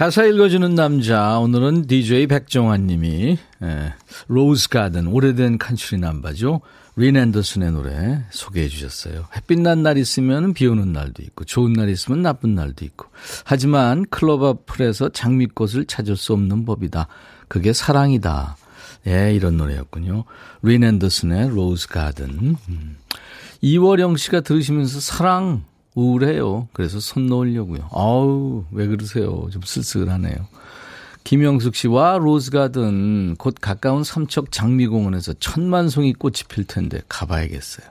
가사 0.00 0.24
읽어주는 0.24 0.74
남자, 0.76 1.38
오늘은 1.40 1.86
DJ 1.86 2.26
백종환 2.26 2.86
님이, 2.86 3.36
예, 3.62 3.92
Rose 4.28 4.70
Garden, 4.70 5.08
오래된 5.08 5.58
country 5.58 6.00
number죠. 6.00 6.62
린 6.96 7.18
앤더슨의 7.18 7.72
노래 7.72 8.24
소개해 8.30 8.68
주셨어요. 8.68 9.26
햇빛 9.36 9.60
난 9.60 9.82
날 9.82 9.98
있으면 9.98 10.54
비 10.54 10.66
오는 10.66 10.94
날도 10.94 11.22
있고, 11.24 11.44
좋은 11.44 11.74
날 11.74 11.90
있으면 11.90 12.22
나쁜 12.22 12.54
날도 12.54 12.82
있고. 12.86 13.08
하지만 13.44 14.06
클로버 14.08 14.42
잎풀에서 14.42 15.10
장미꽃을 15.10 15.84
찾을 15.84 16.16
수 16.16 16.32
없는 16.32 16.64
법이다. 16.64 17.06
그게 17.48 17.74
사랑이다. 17.74 18.56
예, 19.06 19.34
이런 19.34 19.58
노래였군요. 19.58 20.24
린 20.62 20.82
앤더슨의 20.82 21.50
Rose 21.50 21.88
Garden. 21.88 22.56
음. 22.70 22.96
이월영 23.60 24.16
씨가 24.16 24.40
들으시면서 24.40 24.98
사랑 24.98 25.64
우울해요. 25.94 26.68
그래서 26.72 27.00
손 27.00 27.26
놓으려고요. 27.26 27.88
아우, 27.92 28.64
왜 28.70 28.86
그러세요? 28.86 29.48
좀 29.50 29.62
쓸쓸하네요. 29.62 30.46
김영숙 31.24 31.74
씨와 31.74 32.18
로즈가든 32.18 33.36
곧 33.36 33.54
가까운 33.60 34.04
삼척 34.04 34.50
장미공원에서 34.52 35.34
천만 35.40 35.88
송이 35.88 36.14
꽃이 36.14 36.36
필 36.48 36.64
텐데 36.64 37.00
가봐야겠어요. 37.08 37.86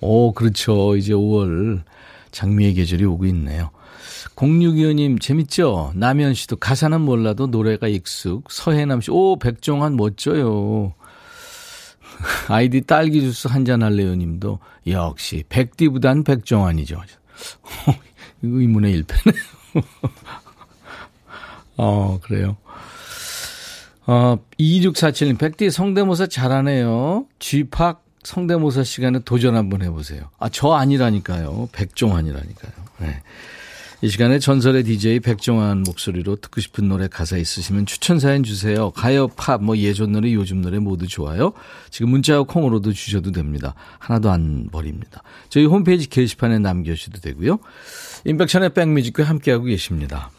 오, 0.00 0.32
그렇죠. 0.32 0.96
이제 0.96 1.12
5월 1.12 1.82
장미의 2.32 2.74
계절이 2.74 3.04
오고 3.04 3.26
있네요. 3.26 3.70
0625님 4.34 5.20
재밌죠? 5.20 5.92
남현 5.94 6.34
씨도 6.34 6.56
가사는 6.56 7.00
몰라도 7.00 7.46
노래가 7.46 7.86
익숙. 7.86 8.50
서해남 8.50 9.00
씨, 9.00 9.10
오, 9.10 9.36
백종환 9.38 9.96
멋져요. 9.96 10.94
아이디 12.48 12.80
딸기 12.82 13.20
주스 13.20 13.48
한 13.48 13.64
잔 13.64 13.82
할래요 13.82 14.14
님도 14.14 14.58
역시 14.86 15.44
백디보단 15.48 16.24
백종환이죠. 16.24 17.00
의문의 18.42 18.92
일패네요. 18.92 19.42
어, 21.76 22.18
그래요. 22.22 22.56
어, 24.06 24.38
2647님, 24.58 25.38
백디 25.38 25.70
성대모사 25.70 26.26
잘하네요. 26.26 27.26
쥐팍 27.38 28.04
성대모사 28.24 28.84
시간에 28.84 29.20
도전 29.20 29.56
한번 29.56 29.82
해보세요. 29.82 30.30
아, 30.38 30.48
저 30.48 30.72
아니라니까요. 30.72 31.68
백종환이라니까요. 31.72 32.72
네. 32.98 33.22
이 34.04 34.08
시간에 34.08 34.40
전설의 34.40 34.82
DJ 34.82 35.20
백종환 35.20 35.84
목소리로 35.84 36.34
듣고 36.34 36.60
싶은 36.60 36.88
노래 36.88 37.06
가사 37.06 37.36
있으시면 37.36 37.86
추천 37.86 38.18
사연 38.18 38.42
주세요. 38.42 38.90
가요, 38.90 39.28
팝, 39.28 39.62
뭐 39.62 39.76
예전 39.76 40.10
노래, 40.10 40.32
요즘 40.32 40.60
노래 40.60 40.80
모두 40.80 41.06
좋아요. 41.06 41.52
지금 41.88 42.10
문자와 42.10 42.42
콩으로도 42.42 42.92
주셔도 42.94 43.30
됩니다. 43.30 43.76
하나도 44.00 44.28
안 44.28 44.66
버립니다. 44.72 45.22
저희 45.50 45.66
홈페이지 45.66 46.08
게시판에 46.08 46.58
남겨주셔도 46.58 47.20
되고요. 47.20 47.60
인백션의 48.24 48.74
백뮤직과 48.74 49.22
함께하고 49.22 49.66
계십니다. 49.66 50.32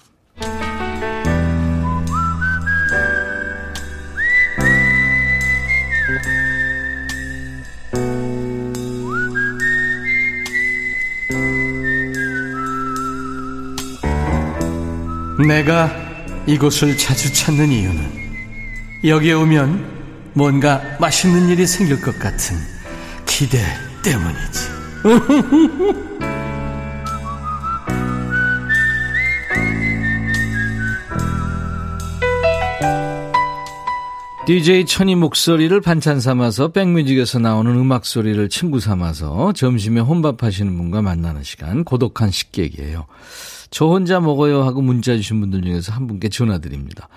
내가 15.40 15.90
이곳을 16.46 16.98
자주 16.98 17.34
찾는 17.34 17.72
이유는 17.72 18.24
여기에 19.06 19.34
오면 19.34 20.32
뭔가 20.34 20.82
맛있는 21.00 21.50
일이 21.50 21.66
생길 21.66 22.00
것 22.02 22.18
같은 22.20 22.56
기대 23.26 23.60
때문이지. 24.04 24.74
DJ 34.46 34.86
천이 34.86 35.16
목소리를 35.16 35.80
반찬 35.80 36.20
삼아서 36.20 36.68
백뮤직에서 36.68 37.40
나오는 37.40 37.74
음악 37.76 38.06
소리를 38.06 38.50
친구 38.50 38.82
삼아서 38.82 39.54
점심에 39.54 40.02
혼밥하시는 40.02 40.76
분과 40.76 41.02
만나는 41.02 41.44
시간 41.44 41.86
고독한 41.86 42.30
식객이에요. 42.30 43.06
저 43.74 43.88
혼자 43.88 44.20
먹어요 44.20 44.62
하고 44.62 44.84
문자 44.84 45.16
주신 45.16 45.40
분들 45.40 45.64
중에서 45.64 45.94
한 45.94 46.06
분께 46.06 46.30
전화 46.30 46.60
드립니다. 46.60 47.10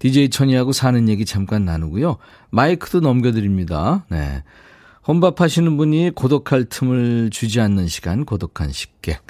DJ 0.00 0.30
천이하고 0.30 0.72
사는 0.72 1.08
얘기 1.08 1.24
잠깐 1.24 1.64
나누고요. 1.64 2.16
마이크도 2.50 2.98
넘겨드립니다. 2.98 4.04
네. 4.08 4.42
혼밥 5.06 5.40
하시는 5.40 5.76
분이 5.76 6.10
고독할 6.16 6.64
틈을 6.64 7.30
주지 7.30 7.60
않는 7.60 7.86
시간 7.86 8.24
고독한 8.24 8.72
식객. 8.72 9.20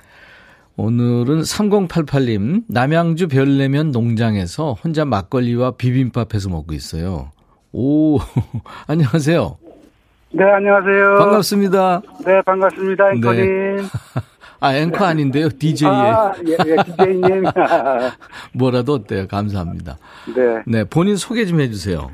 오늘은 0.77 1.43
3088님 1.43 2.63
남양주 2.67 3.29
별내면 3.29 3.91
농장에서 3.91 4.73
혼자 4.73 5.05
막걸리와 5.05 5.73
비빔밥 5.73 6.33
해서 6.33 6.49
먹고 6.49 6.73
있어요. 6.73 7.31
오, 7.73 8.19
안녕하세요. 8.89 9.59
네, 10.33 10.45
안녕하세요. 10.45 11.19
반갑습니다. 11.19 12.03
네, 12.25 12.41
반갑습니다, 12.47 13.13
앵커님. 13.13 13.77
네. 13.77 13.83
아, 14.61 14.77
앵커 14.77 15.07
아닌데요, 15.07 15.49
DJ에. 15.49 15.89
아, 15.89 16.33
예, 16.47 16.53
예, 16.67 16.77
DJ님. 16.85 17.45
뭐라도 18.55 18.95
어때요? 18.95 19.27
감사합니다. 19.27 19.97
네. 20.37 20.63
네, 20.67 20.85
본인 20.85 21.17
소개 21.17 21.47
좀 21.47 21.61
해주세요. 21.61 22.11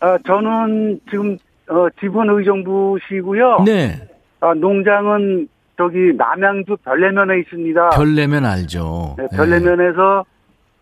아, 0.00 0.18
저는 0.26 1.00
지금, 1.10 1.38
어, 1.68 1.88
집은 1.98 2.28
의정부시고요. 2.28 3.62
네. 3.64 4.08
아, 4.40 4.52
농장은 4.54 5.48
저기 5.78 6.12
남양주 6.16 6.76
별내면에 6.84 7.40
있습니다. 7.40 7.90
별내면 7.90 8.44
알죠. 8.44 9.16
네, 9.18 9.26
별내면에서 9.34 10.24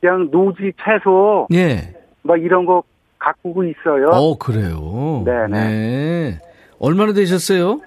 그냥 0.00 0.28
노지 0.32 0.72
채소. 0.84 1.46
예. 1.54 1.94
막 2.22 2.40
이런 2.42 2.66
거 2.66 2.82
가꾸고 3.18 3.64
있어요. 3.64 4.08
어, 4.08 4.37
그래요? 4.38 5.22
네네. 5.24 5.48
네. 5.48 6.38
얼마나 6.80 7.12
되셨어요? 7.12 7.80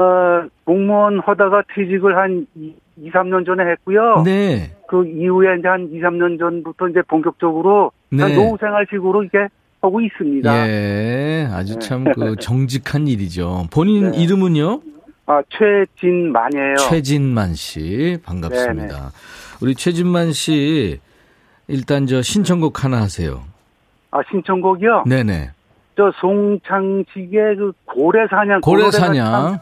어, 0.00 0.48
공무원 0.64 1.20
하다가 1.20 1.62
퇴직을 1.74 2.16
한 2.16 2.46
2, 2.56 3.10
3년 3.10 3.44
전에 3.44 3.64
했고요. 3.72 4.22
네. 4.24 4.70
그 4.88 5.06
이후에 5.06 5.56
이제 5.58 5.68
한 5.68 5.88
2, 5.92 6.00
3년 6.00 6.38
전부터 6.38 6.88
이제 6.88 7.02
본격적으로 7.08 7.92
네. 8.10 8.34
노후생활식으로 8.34 9.24
이게 9.24 9.48
하고 9.82 10.00
있습니다. 10.00 10.68
예, 10.68 11.48
아주 11.52 11.78
참 11.78 12.04
그 12.04 12.36
정직한 12.40 13.06
일이죠. 13.08 13.64
본인 13.72 14.10
네. 14.12 14.22
이름은요? 14.22 14.80
아, 15.26 15.42
최진만이에요. 15.50 16.76
최진만 16.76 17.54
씨 17.54 18.18
반갑습니다. 18.24 19.12
우리 19.62 19.74
최진만 19.74 20.32
씨 20.32 20.98
일단 21.68 22.06
저 22.06 22.20
신청곡 22.22 22.84
하나 22.84 23.00
하세요. 23.02 23.42
아, 24.10 24.20
신청곡이요? 24.30 25.04
네네. 25.06 25.50
저 25.96 26.10
송창식의 26.20 27.56
그 27.56 27.72
고래사냥. 27.84 28.60
고래사냥. 28.62 29.60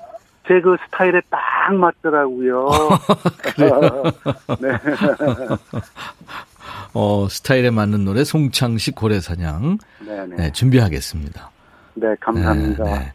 제 0.49 0.61
그 0.63 0.77
스타일에 0.87 1.21
딱 1.31 1.75
맞더라고요. 1.75 2.69
그래요? 3.55 3.81
네. 4.61 4.69
어, 6.95 7.27
스타일에 7.29 7.71
맞는 7.71 8.05
노래 8.05 8.25
송창식 8.25 8.95
고래사냥. 8.95 9.79
네네. 10.05 10.37
네, 10.37 10.53
준비하겠습니다. 10.53 11.51
네, 11.95 12.15
감사합니다. 12.21 12.85
네, 12.85 12.91
네. 12.93 13.13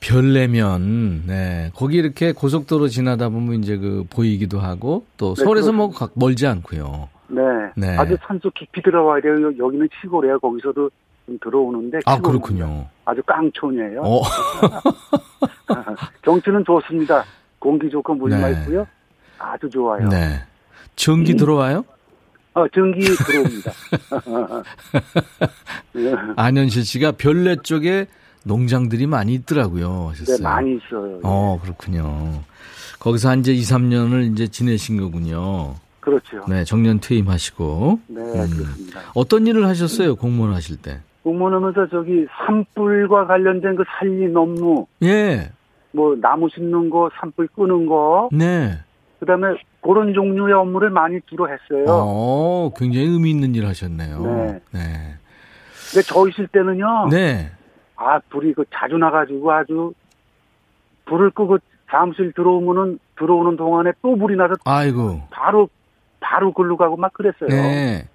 별내면, 0.00 1.22
네. 1.26 1.70
거기 1.74 1.96
이렇게 1.96 2.32
고속도로 2.32 2.88
지나다 2.88 3.28
보면 3.28 3.62
이제 3.62 3.76
그 3.76 4.04
보이기도 4.10 4.58
하고 4.60 5.04
또 5.16 5.34
네, 5.34 5.42
서울에서 5.44 5.72
뭐 5.72 5.92
멀지 6.14 6.46
않고요. 6.46 7.08
네. 7.28 7.42
네. 7.76 7.96
아주 7.96 8.16
산속 8.26 8.52
깊이 8.54 8.82
들어와야 8.82 9.20
돼요. 9.22 9.34
여- 9.42 9.58
여기는 9.66 9.88
시골이에요. 10.00 10.38
거기서도 10.40 10.90
좀 11.26 11.38
들어오는데. 11.42 12.00
아, 12.06 12.18
그렇군요. 12.20 12.86
아주 13.10 13.22
깡촌이에요. 13.24 14.02
어, 14.02 14.22
경치는 16.22 16.64
좋습니다. 16.64 17.24
공기 17.58 17.90
좋고 17.90 18.14
물 18.14 18.30
네. 18.30 18.40
맑고요. 18.40 18.86
아주 19.38 19.68
좋아요. 19.68 20.08
네. 20.08 20.40
전기 20.94 21.34
들어와요? 21.34 21.84
어, 22.54 22.66
전기 22.68 23.00
들어옵니다. 23.00 23.72
네, 25.92 26.14
안현실 26.36 26.84
씨가 26.84 27.12
별내 27.12 27.56
쪽에 27.62 28.06
농장들이 28.44 29.06
많이 29.06 29.34
있더라고요. 29.34 30.10
하셨어요. 30.10 30.36
네, 30.36 30.42
많이 30.42 30.76
있어요. 30.76 31.20
어, 31.24 31.58
그렇군요. 31.62 32.42
거기서 33.00 33.30
한 33.30 33.40
이제 33.40 33.52
2, 33.52 33.60
3년을 33.60 34.32
이제 34.32 34.46
지내신 34.46 35.00
거군요. 35.00 35.74
그렇죠. 36.00 36.44
네, 36.48 36.64
정년 36.64 37.00
퇴임하시고. 37.00 38.00
네, 38.08 38.20
음. 38.20 38.50
그렇습니다. 38.50 39.00
어떤 39.14 39.46
일을 39.46 39.66
하셨어요? 39.66 40.16
공무원 40.16 40.54
하실 40.54 40.76
때? 40.76 41.00
공무원하면서 41.22 41.88
저기 41.88 42.26
산불과 42.46 43.26
관련된 43.26 43.76
그 43.76 43.84
살린 43.98 44.36
업무, 44.36 44.86
예. 45.02 45.50
뭐 45.92 46.16
나무 46.20 46.48
심는 46.48 46.90
거, 46.90 47.10
산불 47.14 47.48
끄는 47.48 47.86
거, 47.86 48.28
네. 48.32 48.78
그다음에 49.18 49.48
그런 49.82 50.14
종류의 50.14 50.54
업무를 50.54 50.90
많이 50.90 51.20
주로 51.26 51.48
했어요. 51.48 51.84
어, 51.88 52.72
굉장히 52.76 53.06
의미 53.06 53.30
있는 53.30 53.54
일 53.54 53.66
하셨네요. 53.66 54.22
네. 54.22 54.60
네. 54.72 54.80
근데 55.92 56.02
저 56.06 56.26
있을 56.28 56.46
때는요. 56.46 57.08
네. 57.10 57.50
아 57.96 58.18
불이 58.30 58.54
그 58.54 58.64
자주 58.72 58.96
나가지고 58.96 59.52
아주 59.52 59.92
불을 61.04 61.30
끄고 61.30 61.58
사무실 61.90 62.32
들어오면은 62.32 62.98
들어오는 63.18 63.56
동안에 63.56 63.92
또 64.00 64.16
불이 64.16 64.36
나서 64.36 64.54
아이고. 64.64 65.20
바로 65.30 65.68
바로 66.20 66.52
글로 66.52 66.76
가고 66.76 66.96
막 66.96 67.12
그랬어요. 67.12 67.48
네. 67.48 68.08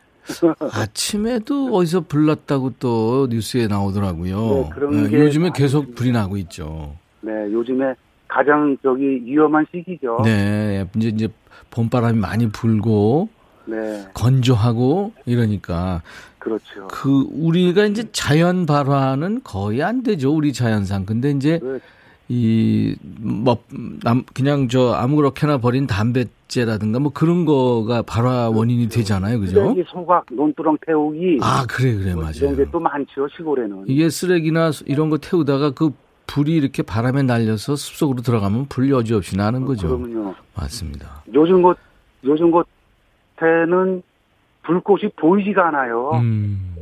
아침에도 0.71 1.67
어디서 1.75 2.01
불났다고 2.01 2.73
또 2.79 3.27
뉴스에 3.29 3.67
나오더라고요. 3.67 4.69
네, 4.91 5.01
네, 5.03 5.09
게 5.09 5.19
요즘에 5.19 5.51
계속. 5.53 5.95
불이 5.95 6.11
나고 6.11 6.37
있죠. 6.37 6.95
네, 7.21 7.31
요즘에 7.51 7.93
가장 8.27 8.77
저기 8.81 9.21
위험한 9.23 9.65
시기죠. 9.71 10.21
네. 10.23 10.87
이제 10.95 11.09
이제 11.09 11.27
봄바람이 11.71 12.19
많이 12.19 12.49
불고 12.51 13.29
네, 13.65 14.05
건조하고 14.13 15.13
이러니까 15.25 16.01
그렇죠. 16.39 16.87
그 16.89 17.27
우리가 17.31 17.85
이제 17.85 18.03
자연 18.11 18.65
발화는 18.65 19.41
거의 19.43 19.81
안 19.81 20.03
되죠. 20.03 20.31
우리 20.33 20.53
자연상. 20.53 21.05
근데 21.05 21.31
이제 21.31 21.59
그, 21.59 21.79
이, 22.27 22.95
뭐, 23.19 23.57
남, 24.03 24.23
그냥 24.33 24.67
저 24.67 24.93
아무렇게나 24.93 25.59
버린 25.59 25.85
담뱃재라든가 25.85 26.97
뭐 26.99 27.11
그런 27.13 27.45
거가 27.45 28.01
발화 28.01 28.49
원인이 28.49 28.89
되잖아요. 28.89 29.39
그죠? 29.39 29.75
소각, 29.87 30.25
논두렁 30.31 30.77
태우기. 30.85 31.37
아, 31.41 31.65
그래, 31.69 31.93
그래, 31.95 32.13
뭐 32.15 32.23
맞아요. 32.23 32.33
이런 32.37 32.55
게 32.55 32.65
또 32.71 32.79
많죠, 32.79 33.27
시골에는. 33.37 33.85
이게 33.87 34.09
쓰레기나 34.09 34.71
이런 34.87 35.09
거 35.11 35.17
태우다가 35.19 35.71
그 35.71 35.91
불이 36.27 36.55
이렇게 36.55 36.81
바람에 36.81 37.21
날려서 37.21 37.75
숲속으로 37.75 38.23
들어가면 38.23 38.65
불 38.69 38.89
여지없이 38.89 39.37
나는 39.37 39.63
거죠. 39.65 39.87
그러면요. 39.89 40.33
맞습니다. 40.55 41.23
요즘 41.31 41.61
곳, 41.61 41.77
요즘 42.23 42.49
곳에는 42.49 44.01
불꽃이 44.63 45.11
보이지가 45.15 45.67
않아요. 45.67 46.09
음, 46.15 46.73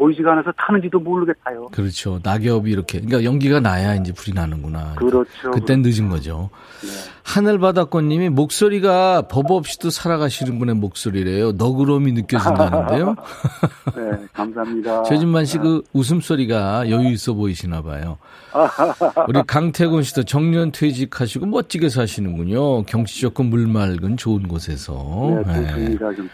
보이지가 0.00 0.32
않아서 0.32 0.50
타는지도 0.56 0.98
모르겠다요. 0.98 1.66
그렇죠. 1.72 2.20
낙엽이 2.22 2.70
이렇게. 2.70 3.00
그러니까 3.00 3.22
연기가 3.22 3.60
나야 3.60 3.94
이제 3.96 4.12
불이 4.14 4.32
나는구나. 4.34 4.94
그렇죠. 4.96 5.50
그땐 5.52 5.82
늦은 5.82 6.08
거죠. 6.08 6.48
네. 6.82 6.88
하늘바다꽃님이 7.22 8.30
목소리가 8.30 9.28
법 9.28 9.50
없이도 9.50 9.90
살아가시는 9.90 10.58
분의 10.58 10.74
목소리래요. 10.76 11.52
너그러움이 11.52 12.12
느껴진다는데요. 12.12 13.14
네, 13.94 14.26
감사합니다. 14.32 15.02
최진만 15.04 15.44
씨 15.44 15.58
그 15.60 15.82
웃음소리가 15.92 16.88
여유 16.88 17.10
있어 17.10 17.34
보이시나 17.34 17.82
봐요. 17.82 18.16
우리 19.28 19.42
강태곤 19.46 20.02
씨도 20.02 20.22
정년 20.24 20.72
퇴직하시고 20.72 21.44
멋지게 21.44 21.90
사시는군요. 21.90 22.84
경치 22.84 23.20
좋고 23.20 23.42
물 23.42 23.66
맑은 23.66 24.16
좋은 24.16 24.48
곳에서. 24.48 25.42
네, 25.46 25.60
네. 25.60 25.66
좋습니다. 25.68 26.14
좀. 26.14 26.30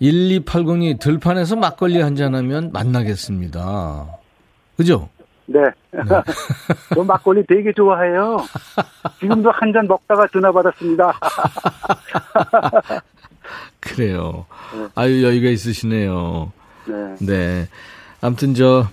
1280이 0.00 0.98
들판에서 0.98 1.56
막걸리 1.56 2.00
한잔하면 2.00 2.70
만나겠습니다. 2.72 4.06
그죠? 4.76 5.08
네. 5.46 5.58
저 6.94 7.02
막걸리 7.04 7.44
되게 7.46 7.72
좋아해요. 7.72 8.38
지금도 9.18 9.50
한 9.50 9.72
잔 9.72 9.86
먹다가 9.86 10.26
전화 10.32 10.52
받았습니다. 10.52 11.18
그래요. 13.80 14.46
네. 14.74 14.86
아유, 14.94 15.24
여유가 15.24 15.48
있으시네요. 15.48 16.52
네. 16.86 17.16
네. 17.20 17.68
아무튼 18.20 18.54
저, 18.54 18.86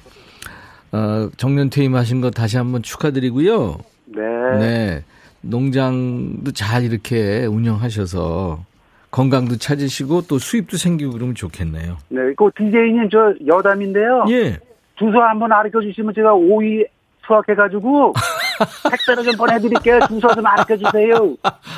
어, 0.91 1.29
정년 1.37 1.69
퇴임하신 1.69 2.21
거 2.21 2.31
다시 2.31 2.57
한번 2.57 2.81
축하드리고요. 2.81 3.77
네. 4.05 4.21
네. 4.59 5.03
농장도 5.41 6.51
잘 6.53 6.83
이렇게 6.83 7.45
운영하셔서 7.45 8.63
건강도 9.11 9.57
찾으시고 9.57 10.23
또 10.27 10.37
수입도 10.37 10.77
생기고 10.77 11.11
그러면 11.11 11.35
좋겠네요. 11.35 11.97
네. 12.09 12.21
그 12.35 12.49
DJ님 12.55 13.09
저 13.09 13.33
여담인데요. 13.45 14.25
예. 14.29 14.59
주소 14.95 15.21
한번 15.21 15.51
알려 15.51 15.69
주시면 15.81 16.13
제가 16.13 16.33
오이 16.33 16.83
수확해 17.25 17.55
가지고 17.55 18.13
택배로 18.89 19.23
좀 19.23 19.37
보내드릴게요. 19.37 19.99
주소 20.07 20.27
좀 20.33 20.45
알려 20.45 20.65
주세요. 20.65 21.35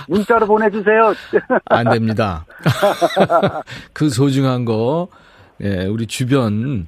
문자로 0.07 0.47
보내주세요. 0.47 1.13
안 1.65 1.89
됩니다. 1.89 2.45
그 3.93 4.09
소중한 4.09 4.65
거, 4.65 5.07
예, 5.61 5.85
우리 5.85 6.07
주변, 6.07 6.87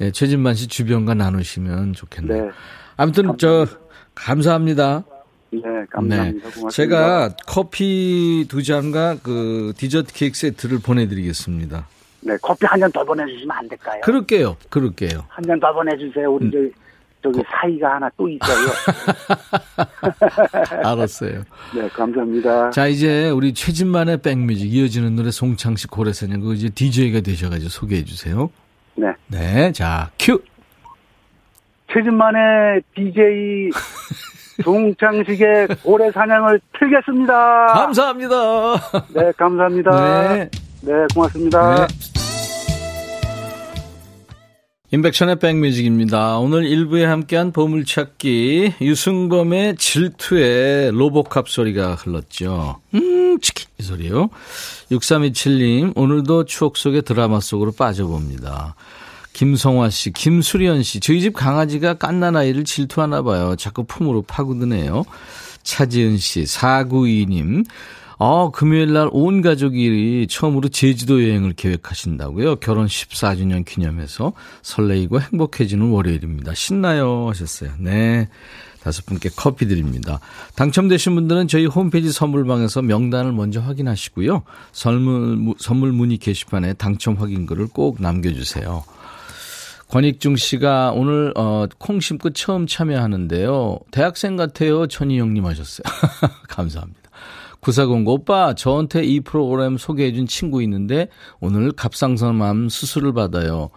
예, 0.00 0.10
최진만 0.10 0.54
씨 0.54 0.68
주변과 0.68 1.14
나누시면 1.14 1.94
좋겠네요. 1.94 2.44
네. 2.46 2.50
아무튼 2.96 3.36
저, 3.38 3.66
감사합니다. 4.14 5.04
네. 5.52 5.60
감사합니다. 5.90 6.40
고맙습니다. 6.50 6.70
제가 6.70 7.34
커피 7.46 8.46
두 8.48 8.62
잔과 8.62 9.18
그 9.22 9.72
디저트 9.76 10.12
케이크 10.14 10.36
세트를 10.36 10.78
보내드리겠습니다. 10.80 11.86
네. 12.22 12.36
커피 12.40 12.64
한 12.66 12.80
잔 12.80 12.90
더 12.92 13.04
보내주시면 13.04 13.50
안 13.56 13.68
될까요? 13.68 14.00
그럴게요. 14.02 14.56
그럴게요. 14.70 15.24
한 15.28 15.44
잔 15.44 15.60
더 15.60 15.72
보내주세요. 15.72 16.30
음. 16.30 16.36
우리 16.36 16.50
저기, 16.50 16.72
저기 17.22 17.42
사이가 17.50 17.94
하나 17.96 18.08
또 18.16 18.28
있어요. 18.28 18.68
알았어요. 20.84 21.42
네. 21.74 21.88
감사합니다. 21.88 22.70
자, 22.70 22.86
이제 22.86 23.28
우리 23.30 23.52
최진만의 23.54 24.22
백뮤직 24.22 24.72
이어지는 24.72 25.16
노래 25.16 25.30
송창식 25.30 25.90
고래사냥 25.90 26.40
그 26.40 26.54
이제 26.54 26.68
DJ가 26.68 27.20
되셔가지고 27.20 27.68
소개해 27.68 28.04
주세요. 28.04 28.50
네. 28.94 29.08
네, 29.28 29.72
자, 29.72 30.10
큐! 30.18 30.40
최진만의 31.92 32.82
DJ 32.94 33.70
동창식의 34.62 35.68
고래 35.82 36.10
사냥을 36.10 36.60
틀겠습니다. 36.78 37.66
감사합니다. 37.66 38.74
네, 39.14 39.32
감사합니다. 39.36 40.34
네. 40.34 40.50
네, 40.82 40.92
고맙습니다. 41.14 41.86
네. 41.86 41.86
인백션의 44.94 45.36
백뮤직입니다. 45.36 46.36
오늘 46.36 46.64
1부에 46.64 47.04
함께한 47.04 47.52
보물찾기 47.52 48.74
유승범의 48.82 49.76
질투의 49.76 50.90
로보캅 50.92 51.48
소리가 51.48 51.94
흘렀죠. 51.94 52.76
음, 52.92 53.38
치킨 53.40 53.70
이 53.78 53.82
소리요. 53.82 54.28
6327님 54.90 55.92
오늘도 55.96 56.44
추억 56.44 56.76
속의 56.76 57.02
드라마 57.02 57.40
속으로 57.40 57.72
빠져봅니다. 57.72 58.74
김성화 59.32 59.90
씨, 59.90 60.12
김수련 60.12 60.82
씨, 60.82 61.00
저희 61.00 61.20
집 61.20 61.32
강아지가 61.34 61.94
깐난 61.94 62.36
아이를 62.36 62.64
질투하나 62.64 63.22
봐요. 63.22 63.56
자꾸 63.56 63.84
품으로 63.84 64.22
파고드네요. 64.22 65.04
차지은 65.62 66.18
씨, 66.18 66.42
492님, 66.42 67.64
어, 68.18 68.50
금요일 68.52 68.92
날 68.92 69.08
온 69.12 69.42
가족이 69.42 70.26
처음으로 70.30 70.68
제주도 70.68 71.22
여행을 71.22 71.54
계획하신다고요. 71.54 72.56
결혼 72.56 72.86
14주년 72.86 73.64
기념해서 73.64 74.32
설레이고 74.62 75.20
행복해지는 75.20 75.90
월요일입니다. 75.90 76.54
신나요 76.54 77.28
하셨어요. 77.30 77.72
네. 77.78 78.28
다섯 78.80 79.06
분께 79.06 79.28
커피 79.34 79.66
드립니다. 79.68 80.18
당첨되신 80.56 81.14
분들은 81.14 81.46
저희 81.48 81.66
홈페이지 81.66 82.10
선물방에서 82.10 82.82
명단을 82.82 83.32
먼저 83.32 83.60
확인하시고요. 83.60 84.42
선물, 84.72 85.54
선물 85.58 85.92
문의 85.92 86.18
게시판에 86.18 86.74
당첨 86.74 87.14
확인글을 87.14 87.68
꼭 87.72 88.02
남겨주세요. 88.02 88.84
권익중 89.92 90.36
씨가 90.36 90.92
오늘 90.92 91.34
어, 91.36 91.66
콩 91.76 92.00
심고 92.00 92.30
처음 92.30 92.66
참여하는데요. 92.66 93.78
대학생 93.90 94.36
같아요. 94.36 94.86
천희 94.86 95.20
형님 95.20 95.44
하셨어요. 95.44 95.82
감사합니다. 96.48 97.10
9409 97.60 98.10
오빠 98.10 98.54
저한테 98.54 99.04
이 99.04 99.20
프로그램 99.20 99.76
소개해준 99.76 100.26
친구 100.26 100.62
있는데 100.62 101.08
오늘 101.40 101.72
갑상선암 101.72 102.70
수술을 102.70 103.12
받아요. 103.12 103.68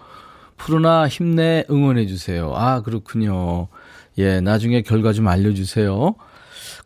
푸르나 0.56 1.10
힘내 1.10 1.66
응원해주세요. 1.70 2.54
아 2.56 2.82
그렇군요. 2.82 3.68
예 4.18 4.40
나중에 4.40 4.84
결과 4.84 5.12
좀 5.12 5.28
알려주세요. 5.28 6.16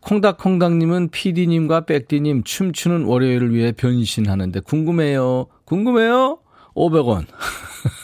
콩닥콩닥님은 0.00 1.10
PD님과 1.10 1.82
백디님 1.82 2.42
춤추는 2.42 3.04
월요일을 3.04 3.54
위해 3.54 3.70
변신하는데 3.70 4.58
궁금해요. 4.58 5.46
궁금해요? 5.66 6.40
500원. 6.74 7.26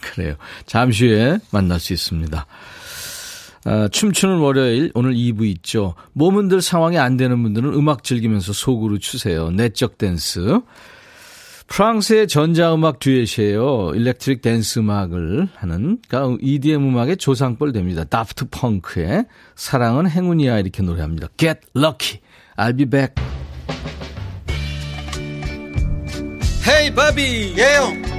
그래요. 0.00 0.34
잠시 0.66 1.06
후에 1.06 1.38
만날 1.50 1.80
수 1.80 1.92
있습니다. 1.92 2.46
아, 3.64 3.88
춤추는 3.88 4.38
월요일 4.38 4.90
오늘 4.94 5.14
2부 5.14 5.44
있죠. 5.56 5.94
몸을 6.12 6.48
흔들 6.48 6.62
상황이 6.62 6.98
안 6.98 7.16
되는 7.16 7.42
분들은 7.42 7.74
음악 7.74 8.04
즐기면서 8.04 8.52
속으로 8.52 8.98
추세요. 8.98 9.50
내적 9.50 9.98
댄스. 9.98 10.60
프랑스의 11.66 12.28
전자음악 12.28 12.98
듀엣이에요. 12.98 13.92
electric 13.94 14.40
댄스 14.40 14.78
음악을 14.78 15.48
하는 15.54 15.98
그러니까 16.08 16.38
EDM 16.40 16.88
음악의 16.88 17.18
조상벌 17.18 17.72
됩니다. 17.72 18.04
다프트 18.04 18.46
펑크의 18.50 19.26
사랑은 19.54 20.08
행운이야 20.08 20.60
이렇게 20.60 20.82
노래합니다. 20.82 21.28
Get 21.36 21.60
lucky. 21.76 22.20
I'll 22.56 22.76
be 22.76 22.86
back. 22.86 23.14
헤이 26.66 26.94
바비 26.94 27.54
예영 27.56 28.07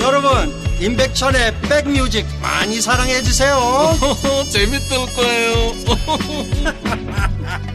여러분 0.00 0.30
임백천의 0.80 1.54
백뮤직 1.68 2.26
많이 2.42 2.80
사랑해 2.80 3.22
주세요 3.22 3.56
재밌을 4.50 4.96
거예요 5.14 5.54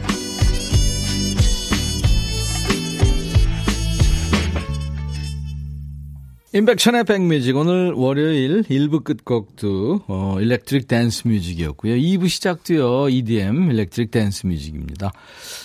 임백천의 6.52 7.04
백뮤직 7.04 7.56
오늘 7.56 7.92
월요일 7.92 8.62
1부 8.62 9.04
끝곡도 9.04 10.00
어, 10.08 10.36
electric 10.40 10.88
dance 10.88 11.28
music이었고요. 11.28 11.94
2부 11.94 12.28
시작도요. 12.28 13.08
EDM 13.08 13.70
electric 13.70 14.10
dance 14.10 14.48
music입니다. 14.48 15.12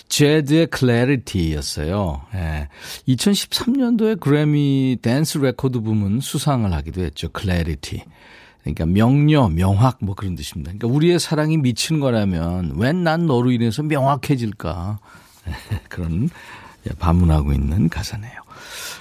제드의 0.08 0.68
Clarity였어요. 0.76 2.22
예. 2.36 2.70
2013년도에 3.08 4.20
그래미 4.20 4.98
댄스 5.02 5.40
레코드 5.40 5.82
부문 5.82 6.20
수상을 6.20 6.72
하기도 6.72 7.02
했죠. 7.04 7.30
Clarity. 7.38 8.04
그러니까 8.62 8.86
명료, 8.86 9.48
명확 9.50 9.98
뭐 10.02 10.16
그런 10.16 10.36
뜻입니다. 10.36 10.72
그러니까 10.72 10.88
우리의 10.88 11.20
사랑이 11.20 11.58
미친 11.58 12.00
거라면 12.00 12.74
왜 12.78 13.04
난 13.04 13.26
너로 13.28 13.52
인해서 13.52 13.84
명확해질까? 13.84 15.00
그런 15.90 16.30
반문하고 17.00 17.54
있는 17.54 17.90
가사네요. 17.90 18.34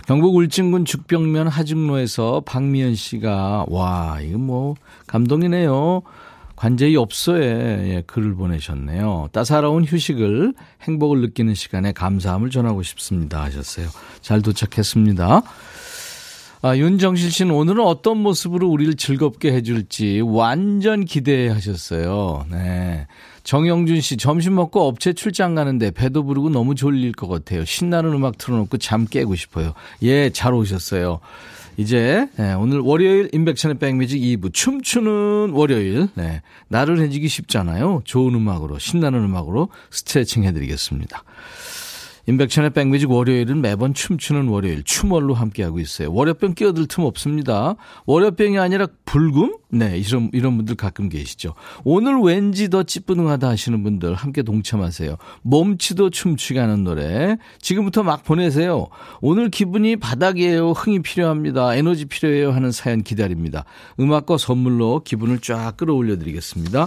경북 0.06 0.36
울진군 0.36 0.84
죽변면 0.84 1.48
하중로에서 1.48 2.42
박미연 2.44 2.94
씨가 2.94 3.66
와 3.68 4.18
이거 4.20 4.36
뭐 4.38 4.74
감동이네요. 5.06 6.02
관제이 6.64 6.96
없어에 6.96 7.42
예, 7.42 8.02
글을 8.06 8.36
보내셨네요. 8.36 9.28
따사로운 9.32 9.84
휴식을 9.84 10.54
행복을 10.80 11.20
느끼는 11.20 11.54
시간에 11.54 11.92
감사함을 11.92 12.48
전하고 12.48 12.82
싶습니다 12.82 13.42
하셨어요. 13.42 13.88
잘 14.22 14.40
도착했습니다. 14.40 15.42
아, 16.62 16.76
윤정실 16.78 17.30
씨는 17.30 17.54
오늘은 17.54 17.84
어떤 17.84 18.16
모습으로 18.16 18.66
우리를 18.70 18.94
즐겁게 18.94 19.52
해줄지 19.52 20.22
완전 20.24 21.04
기대하셨어요. 21.04 22.46
네. 22.50 23.08
정영준 23.42 24.00
씨, 24.00 24.16
점심 24.16 24.54
먹고 24.54 24.88
업체 24.88 25.12
출장 25.12 25.54
가는데 25.54 25.90
배도 25.90 26.24
부르고 26.24 26.48
너무 26.48 26.74
졸릴 26.74 27.12
것 27.12 27.28
같아요. 27.28 27.66
신나는 27.66 28.14
음악 28.14 28.38
틀어놓고 28.38 28.78
잠 28.78 29.04
깨고 29.04 29.34
싶어요. 29.34 29.74
예, 30.02 30.30
잘 30.30 30.54
오셨어요. 30.54 31.20
이제 31.76 32.28
네, 32.36 32.52
오늘 32.54 32.78
월요일 32.80 33.28
인백천의 33.32 33.78
백뮤직 33.78 34.20
2부 34.20 34.52
춤추는 34.52 35.50
월요일 35.52 36.08
네, 36.14 36.42
나를 36.68 37.00
해지기 37.00 37.28
쉽잖아요. 37.28 38.02
좋은 38.04 38.34
음악으로 38.34 38.78
신나는 38.78 39.24
음악으로 39.24 39.68
스트레칭 39.90 40.44
해드리겠습니다. 40.44 41.24
인백천의 42.26 42.70
백뮤직 42.70 43.10
월요일은 43.10 43.60
매번 43.60 43.92
춤추는 43.92 44.48
월요일 44.48 44.82
춤월로 44.82 45.34
함께하고 45.34 45.78
있어요. 45.78 46.12
월요병 46.12 46.54
끼어들 46.54 46.86
틈 46.86 47.04
없습니다. 47.04 47.74
월요병이 48.06 48.58
아니라 48.58 48.86
불금? 49.04 49.56
네, 49.74 49.98
이런, 49.98 50.30
이런 50.32 50.56
분들 50.56 50.76
가끔 50.76 51.08
계시죠. 51.08 51.54
오늘 51.82 52.18
왠지 52.20 52.70
더 52.70 52.84
찌뿌둥하다 52.84 53.48
하시는 53.48 53.82
분들 53.82 54.14
함께 54.14 54.42
동참하세요. 54.42 55.16
몸치도 55.42 56.10
춤추게 56.10 56.60
하는 56.60 56.84
노래. 56.84 57.36
지금부터 57.60 58.04
막 58.04 58.22
보내세요. 58.22 58.86
오늘 59.20 59.50
기분이 59.50 59.96
바닥이에요. 59.96 60.70
흥이 60.72 61.02
필요합니다. 61.02 61.74
에너지 61.74 62.04
필요해요. 62.04 62.52
하는 62.52 62.70
사연 62.70 63.02
기다립니다. 63.02 63.64
음악과 63.98 64.38
선물로 64.38 65.02
기분을 65.04 65.40
쫙 65.40 65.76
끌어올려 65.76 66.18
드리겠습니다. 66.18 66.86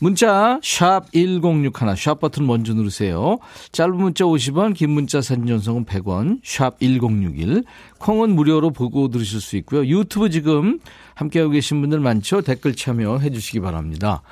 문자 0.00 0.60
샵 0.62 1.10
1061, 1.12 1.96
샵 1.96 2.20
버튼 2.20 2.46
먼저 2.46 2.72
누르세요. 2.72 3.38
짧은 3.72 3.96
문자 3.96 4.24
50원, 4.24 4.74
긴 4.74 4.90
문자 4.90 5.20
사진 5.20 5.46
전송은 5.46 5.86
100원, 5.86 6.38
샵 6.44 6.78
1061. 6.78 7.64
콩은 7.98 8.30
무료로 8.30 8.70
보고 8.70 9.08
들으실 9.08 9.40
수 9.40 9.56
있고요. 9.56 9.86
유튜브 9.86 10.30
지금 10.30 10.78
함께하고 11.14 11.50
계신 11.50 11.80
분들 11.80 12.00
많죠? 12.00 12.42
댓글 12.42 12.74
참여해 12.74 13.30
주시기 13.30 13.60
바랍니다. 13.60 14.22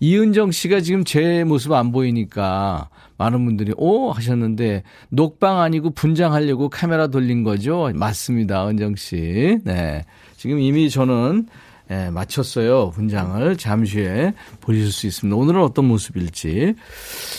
이은정 0.00 0.50
씨가 0.52 0.80
지금 0.80 1.04
제 1.04 1.44
모습 1.44 1.72
안 1.72 1.92
보이니까 1.92 2.88
많은 3.18 3.44
분들이 3.44 3.72
오 3.76 4.10
하셨는데 4.10 4.82
녹방 5.10 5.60
아니고 5.60 5.90
분장하려고 5.90 6.68
카메라 6.68 7.06
돌린 7.06 7.42
거죠? 7.44 7.90
맞습니다. 7.94 8.68
은정 8.68 8.96
씨. 8.96 9.58
네. 9.64 10.04
지금 10.36 10.58
이미 10.58 10.90
저는 10.90 11.46
예, 11.90 12.10
마쳤어요. 12.10 12.90
분장을 12.90 13.56
잠시 13.56 14.00
후에 14.00 14.32
보실 14.60 14.90
수 14.90 15.06
있습니다. 15.06 15.36
오늘은 15.36 15.60
어떤 15.62 15.86
모습일지. 15.86 16.74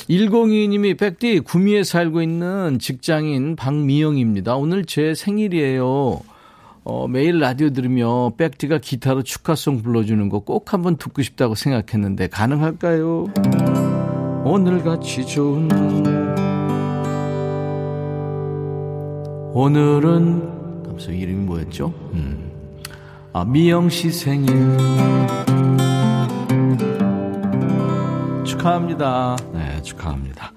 102님이 0.10 0.98
백디 0.98 1.40
구미에 1.40 1.84
살고 1.84 2.22
있는 2.22 2.78
직장인 2.80 3.56
박미영입니다. 3.56 4.56
오늘 4.56 4.86
제 4.86 5.16
생일이에요. 5.16 6.20
어, 6.86 7.08
매일 7.08 7.40
라디오 7.40 7.70
들으며 7.70 8.34
백디가 8.38 8.80
기타로 8.80 9.24
축하송 9.24 9.82
불러주는 9.84 10.28
거 10.30 10.42
꼭 10.42 10.74
한번 10.74 10.98
듣고 10.98 11.22
싶다고 11.22 11.56
생각했는데 11.56 12.28
가능할까요? 12.28 13.28
오늘같이 14.44 15.26
좋은 15.26 15.70
오늘은 19.54 20.84
감사 20.84 21.12
이름이 21.12 21.46
뭐였죠? 21.46 21.94
음. 22.14 22.43
아, 23.36 23.44
미영 23.44 23.90
씨 23.90 24.12
생일 24.12 24.48
축하합니다. 28.46 29.36
네, 29.54 29.82
축하합니다. 29.82 30.54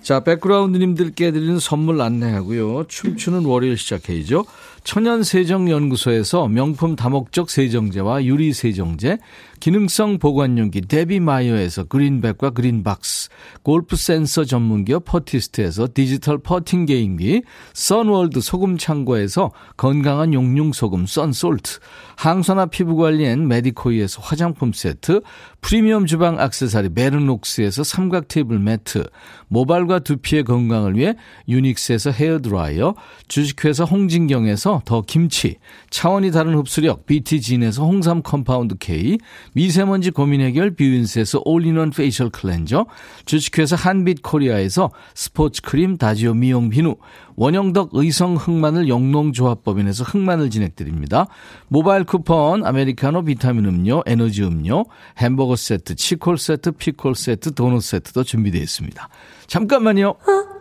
자, 0.00 0.20
백그라운드님들께 0.20 1.30
드리는 1.32 1.58
선물 1.58 2.00
안내하고요. 2.00 2.84
춤추는 2.88 3.44
월요일 3.44 3.76
시작해야죠. 3.76 4.46
천연세정연구소에서 4.84 6.48
명품 6.48 6.96
다목적 6.96 7.50
세정제와 7.50 8.24
유리세정제, 8.24 9.18
기능성 9.62 10.18
보관용기 10.18 10.80
데비마이어에서 10.80 11.84
그린백과 11.84 12.50
그린박스, 12.50 13.28
골프 13.62 13.94
센서 13.94 14.44
전문기업 14.44 15.04
퍼티스트에서 15.04 15.86
디지털 15.94 16.38
퍼팅 16.38 16.84
게임기, 16.84 17.42
선월드 17.72 18.40
소금 18.40 18.76
창고에서 18.76 19.52
건강한 19.76 20.34
용융 20.34 20.72
소금 20.72 21.06
썬솔트, 21.06 21.78
항산화 22.16 22.66
피부관리엔 22.66 23.46
메디코이에서 23.46 24.20
화장품 24.20 24.72
세트, 24.72 25.20
프리미엄 25.60 26.06
주방 26.06 26.40
악세사리 26.40 26.88
베르녹스에서 26.88 27.84
삼각 27.84 28.26
테이블 28.26 28.58
매트, 28.58 29.04
모발과 29.46 30.00
두피의 30.00 30.42
건강을 30.42 30.96
위해 30.96 31.14
유닉스에서 31.48 32.10
헤어드라이어, 32.10 32.96
주식회사 33.28 33.84
홍진경에서 33.84 34.82
더 34.84 35.02
김치, 35.02 35.58
차원이 35.90 36.32
다른 36.32 36.56
흡수력 36.56 37.06
BT진에서 37.06 37.84
홍삼 37.84 38.22
compound 38.22 38.74
K, 38.80 39.18
미세먼지 39.54 40.10
고민 40.10 40.40
해결 40.40 40.74
뷰인스에서 40.74 41.42
all-in-one 41.44 41.90
facial 41.90 42.30
cleanser, 42.30 42.86
주식회사 43.24 43.76
한빛 43.76 44.22
코리아에서 44.22 44.90
스포츠 45.14 45.62
크림 45.62 45.98
다지오 45.98 46.34
미용 46.34 46.70
비누, 46.70 46.96
원형덕 47.36 47.90
의성 47.92 48.36
흑마늘 48.36 48.88
영농조합법인에서 48.88 50.04
흑마늘 50.04 50.50
진액 50.50 50.77
드립니다. 50.77 51.26
모바일 51.68 52.04
쿠폰, 52.04 52.64
아메리카노 52.64 53.24
비타민 53.24 53.66
음료, 53.66 54.02
에너지 54.06 54.42
음료, 54.42 54.84
햄버거 55.18 55.56
세트, 55.56 55.96
치콜 55.96 56.38
세트, 56.38 56.72
피콜 56.72 57.14
세트, 57.14 57.54
도넛 57.54 57.82
세트도 57.82 58.24
준비되어 58.24 58.62
있습니다. 58.62 59.08
잠깐만요. 59.46 60.14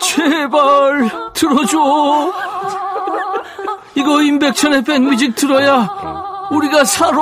제발 0.00 1.08
들어줘. 1.34 2.57
이거 3.98 4.22
임백천의 4.22 4.84
백뮤직 4.84 5.34
들어야 5.34 5.88
우리가 6.50 6.84
살아. 6.84 7.18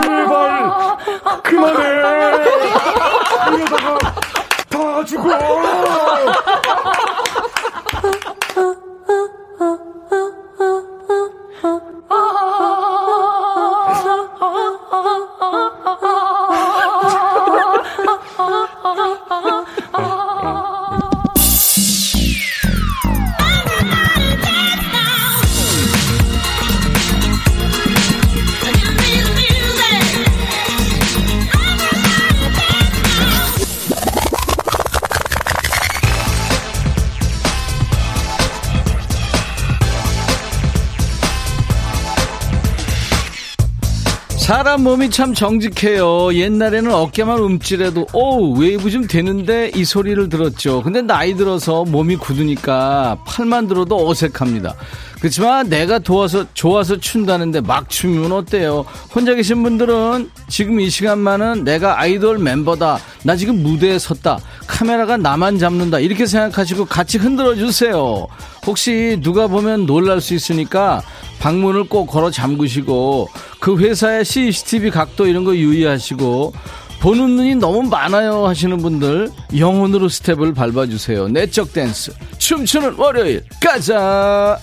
제발 0.00 0.96
그만해. 1.42 2.33
사람 44.44 44.82
몸이 44.82 45.08
참 45.08 45.32
정직해요. 45.32 46.34
옛날에는 46.34 46.92
어깨만 46.92 47.38
움찔해도 47.38 48.08
오 48.12 48.52
웨이브 48.52 48.90
좀 48.90 49.06
되는데 49.06 49.70
이 49.74 49.86
소리를 49.86 50.28
들었죠. 50.28 50.82
근데 50.82 51.00
나이 51.00 51.34
들어서 51.34 51.82
몸이 51.84 52.16
굳으니까 52.16 53.16
팔만 53.26 53.68
들어도 53.68 54.06
어색합니다. 54.06 54.74
그렇지만 55.18 55.70
내가 55.70 55.98
도와서 55.98 56.44
좋아서 56.52 56.98
춘다는데 56.98 57.62
막 57.62 57.88
추면 57.88 58.32
어때요? 58.32 58.84
혼자 59.14 59.32
계신 59.32 59.62
분들은 59.62 60.30
지금 60.48 60.78
이 60.78 60.90
시간만은 60.90 61.64
내가 61.64 61.98
아이돌 61.98 62.36
멤버다. 62.36 62.98
나 63.22 63.36
지금 63.36 63.62
무대에 63.62 63.98
섰다. 63.98 64.40
카메라가 64.66 65.16
나만 65.16 65.58
잡는다. 65.58 66.00
이렇게 66.00 66.26
생각하시고 66.26 66.84
같이 66.84 67.16
흔들어 67.16 67.54
주세요. 67.54 68.26
혹시 68.66 69.18
누가 69.22 69.46
보면 69.46 69.86
놀랄 69.86 70.20
수 70.20 70.34
있으니까 70.34 71.02
방문을 71.44 71.90
꼭 71.90 72.06
걸어 72.06 72.30
잠그시고 72.30 73.28
그 73.60 73.78
회사의 73.78 74.24
CCTV 74.24 74.90
각도 74.90 75.26
이런 75.26 75.44
거 75.44 75.54
유의하시고 75.54 76.54
보는 77.02 77.36
눈이 77.36 77.56
너무 77.56 77.82
많아요 77.82 78.46
하시는 78.46 78.78
분들 78.78 79.30
영혼으로 79.58 80.08
스텝을 80.08 80.54
밟아주세요. 80.54 81.28
내적 81.28 81.74
댄스 81.74 82.14
춤추는 82.38 82.94
월요일 82.94 83.44
가자. 83.60 84.58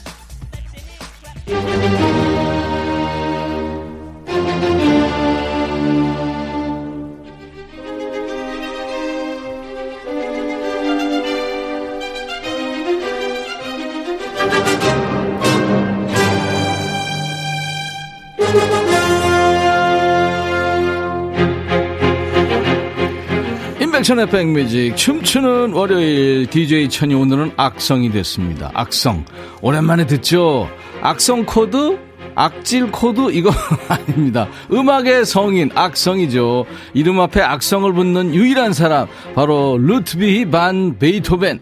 임백천의 24.11 24.29
백뮤직 24.29 24.97
춤추는 24.97 25.73
월요일 25.73 26.45
DJ 26.47 26.89
천이 26.89 27.13
오늘은 27.13 27.53
악성이 27.55 28.11
됐습니다. 28.11 28.69
악성 28.73 29.25
오랜만에 29.61 30.05
듣죠. 30.05 30.69
악성 31.01 31.45
코드 31.45 31.97
악질 32.35 32.91
코드 32.91 33.31
이거 33.31 33.51
아닙니다. 33.87 34.47
음악의 34.71 35.25
성인 35.25 35.69
악성이죠. 35.73 36.65
이름 36.93 37.19
앞에 37.21 37.41
악성을 37.41 37.91
붙는 37.93 38.35
유일한 38.35 38.73
사람 38.73 39.07
바로 39.33 39.77
루트비히 39.77 40.49
판 40.49 40.97
베이토벤. 40.99 41.61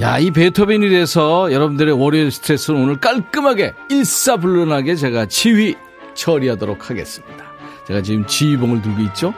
야, 0.00 0.18
이 0.18 0.30
베토벤이라서 0.30 1.52
여러분들의 1.52 1.94
월요일 1.94 2.30
스트레스를 2.30 2.80
오늘 2.80 2.96
깔끔하게 3.00 3.72
일사불란하게 3.90 4.94
제가 4.94 5.26
지휘 5.26 5.74
처리하도록 6.14 6.88
하겠습니다. 6.88 7.44
제가 7.86 8.02
지금 8.02 8.26
지휘봉을 8.26 8.80
들고 8.80 9.02
있죠? 9.02 9.34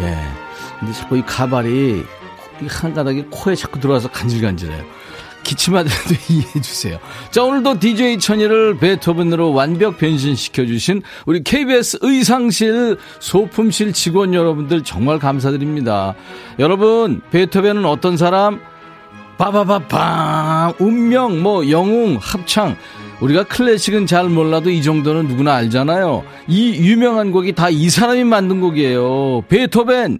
예. 0.00 0.47
근데 0.78 0.92
자꾸 0.92 1.16
이 1.16 1.22
가발이 1.22 2.04
한 2.68 2.94
가닥이 2.94 3.26
코에 3.30 3.54
자꾸 3.54 3.78
들어와서 3.80 4.08
간질간질해요. 4.10 4.84
기침하더라도 5.44 6.14
이해해 6.28 6.60
주세요. 6.60 6.98
자, 7.30 7.42
오늘도 7.42 7.78
DJ 7.78 8.18
천이를 8.18 8.76
베토벤으로 8.78 9.52
완벽 9.54 9.96
변신시켜 9.96 10.66
주신 10.66 11.02
우리 11.24 11.42
KBS 11.42 11.98
의상실 12.02 12.98
소품실 13.20 13.92
직원 13.92 14.34
여러분들 14.34 14.84
정말 14.84 15.18
감사드립니다. 15.18 16.14
여러분, 16.58 17.22
베토벤은 17.30 17.84
어떤 17.86 18.16
사람? 18.16 18.60
빠바바빵 19.38 20.74
운명 20.80 21.40
뭐 21.42 21.70
영웅 21.70 22.18
합창 22.20 22.76
우리가 23.20 23.44
클래식은 23.44 24.06
잘 24.06 24.28
몰라도 24.28 24.68
이 24.70 24.82
정도는 24.82 25.28
누구나 25.28 25.54
알잖아요. 25.54 26.24
이 26.48 26.74
유명한 26.74 27.30
곡이 27.32 27.52
다 27.52 27.70
이 27.70 27.88
사람이 27.88 28.24
만든 28.24 28.60
곡이에요. 28.60 29.42
베토벤 29.48 30.18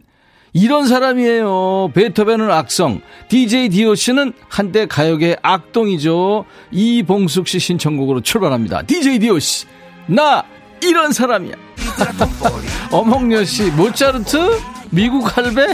이런 0.52 0.86
사람이에요. 0.86 1.90
베토벤은 1.94 2.50
악성, 2.50 3.00
DJ 3.28 3.68
디오씨는 3.70 4.32
한때 4.48 4.86
가요계 4.86 5.36
악동이죠. 5.42 6.44
이봉숙 6.70 7.48
씨 7.48 7.58
신청곡으로 7.58 8.20
출발합니다. 8.22 8.82
DJ 8.82 9.18
디오씨, 9.20 9.66
나 10.06 10.44
이런 10.82 11.12
사람이야. 11.12 11.54
어몽여 12.90 13.44
씨, 13.44 13.70
모차르트? 13.70 14.58
미국 14.90 15.36
할배? 15.36 15.66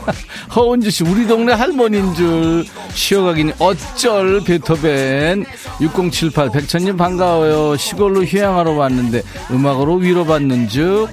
허은주 0.56 0.90
씨, 0.90 1.04
우리 1.04 1.26
동네 1.26 1.52
할머니인 1.52 2.14
줄. 2.14 2.64
쉬어가긴 2.94 3.52
어쩔, 3.58 4.40
베토벤. 4.42 5.44
6078, 5.80 6.50
백천님 6.50 6.96
반가워요. 6.96 7.76
시골로 7.76 8.24
휴양하러 8.24 8.72
왔는데 8.72 9.22
음악으로 9.50 9.96
위로받는 9.96 10.68
즉. 10.68 11.08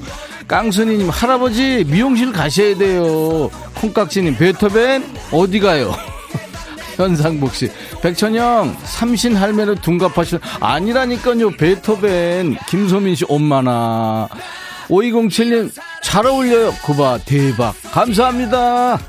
깡순이님, 0.51 1.09
할아버지, 1.09 1.85
미용실 1.87 2.33
가셔야 2.33 2.75
돼요. 2.75 3.49
콩깍지님, 3.75 4.35
베토벤, 4.35 5.01
어디 5.31 5.61
가요? 5.61 5.95
현상복 6.97 7.55
씨, 7.55 7.71
백천영, 8.01 8.75
삼신 8.83 9.37
할매를 9.37 9.77
둔갑하시, 9.77 10.39
아니라니까요, 10.59 11.51
베토벤, 11.51 12.57
김소민 12.67 13.15
씨, 13.15 13.23
엄마나. 13.29 14.27
5207님, 14.89 15.71
잘 16.03 16.25
어울려요. 16.27 16.73
구바, 16.83 17.19
대박. 17.19 17.73
감사합니다. 17.93 18.99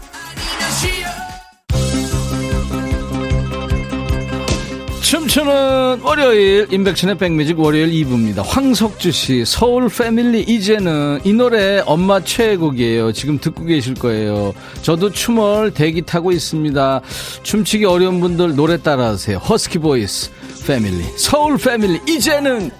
춤추는 5.32 6.00
월요일 6.02 6.66
임백천의 6.70 7.16
백뮤직 7.16 7.58
월요일 7.58 7.90
2부입니다. 7.90 8.42
황석주 8.44 9.12
씨 9.12 9.44
서울 9.46 9.88
패밀리 9.88 10.42
이제는 10.42 11.20
이 11.24 11.32
노래 11.32 11.82
엄마 11.86 12.22
최애곡이에요. 12.22 13.12
지금 13.12 13.38
듣고 13.38 13.64
계실 13.64 13.94
거예요. 13.94 14.52
저도 14.82 15.10
춤을 15.10 15.72
대기 15.72 16.02
타고 16.02 16.32
있습니다. 16.32 17.00
춤추기 17.44 17.86
어려운 17.86 18.20
분들 18.20 18.56
노래 18.56 18.76
따라 18.76 19.06
하세요. 19.06 19.38
husky 19.38 19.78
voice 19.78 20.30
패밀리 20.66 21.02
서울 21.16 21.56
패밀리 21.56 21.98
이제는 22.06 22.70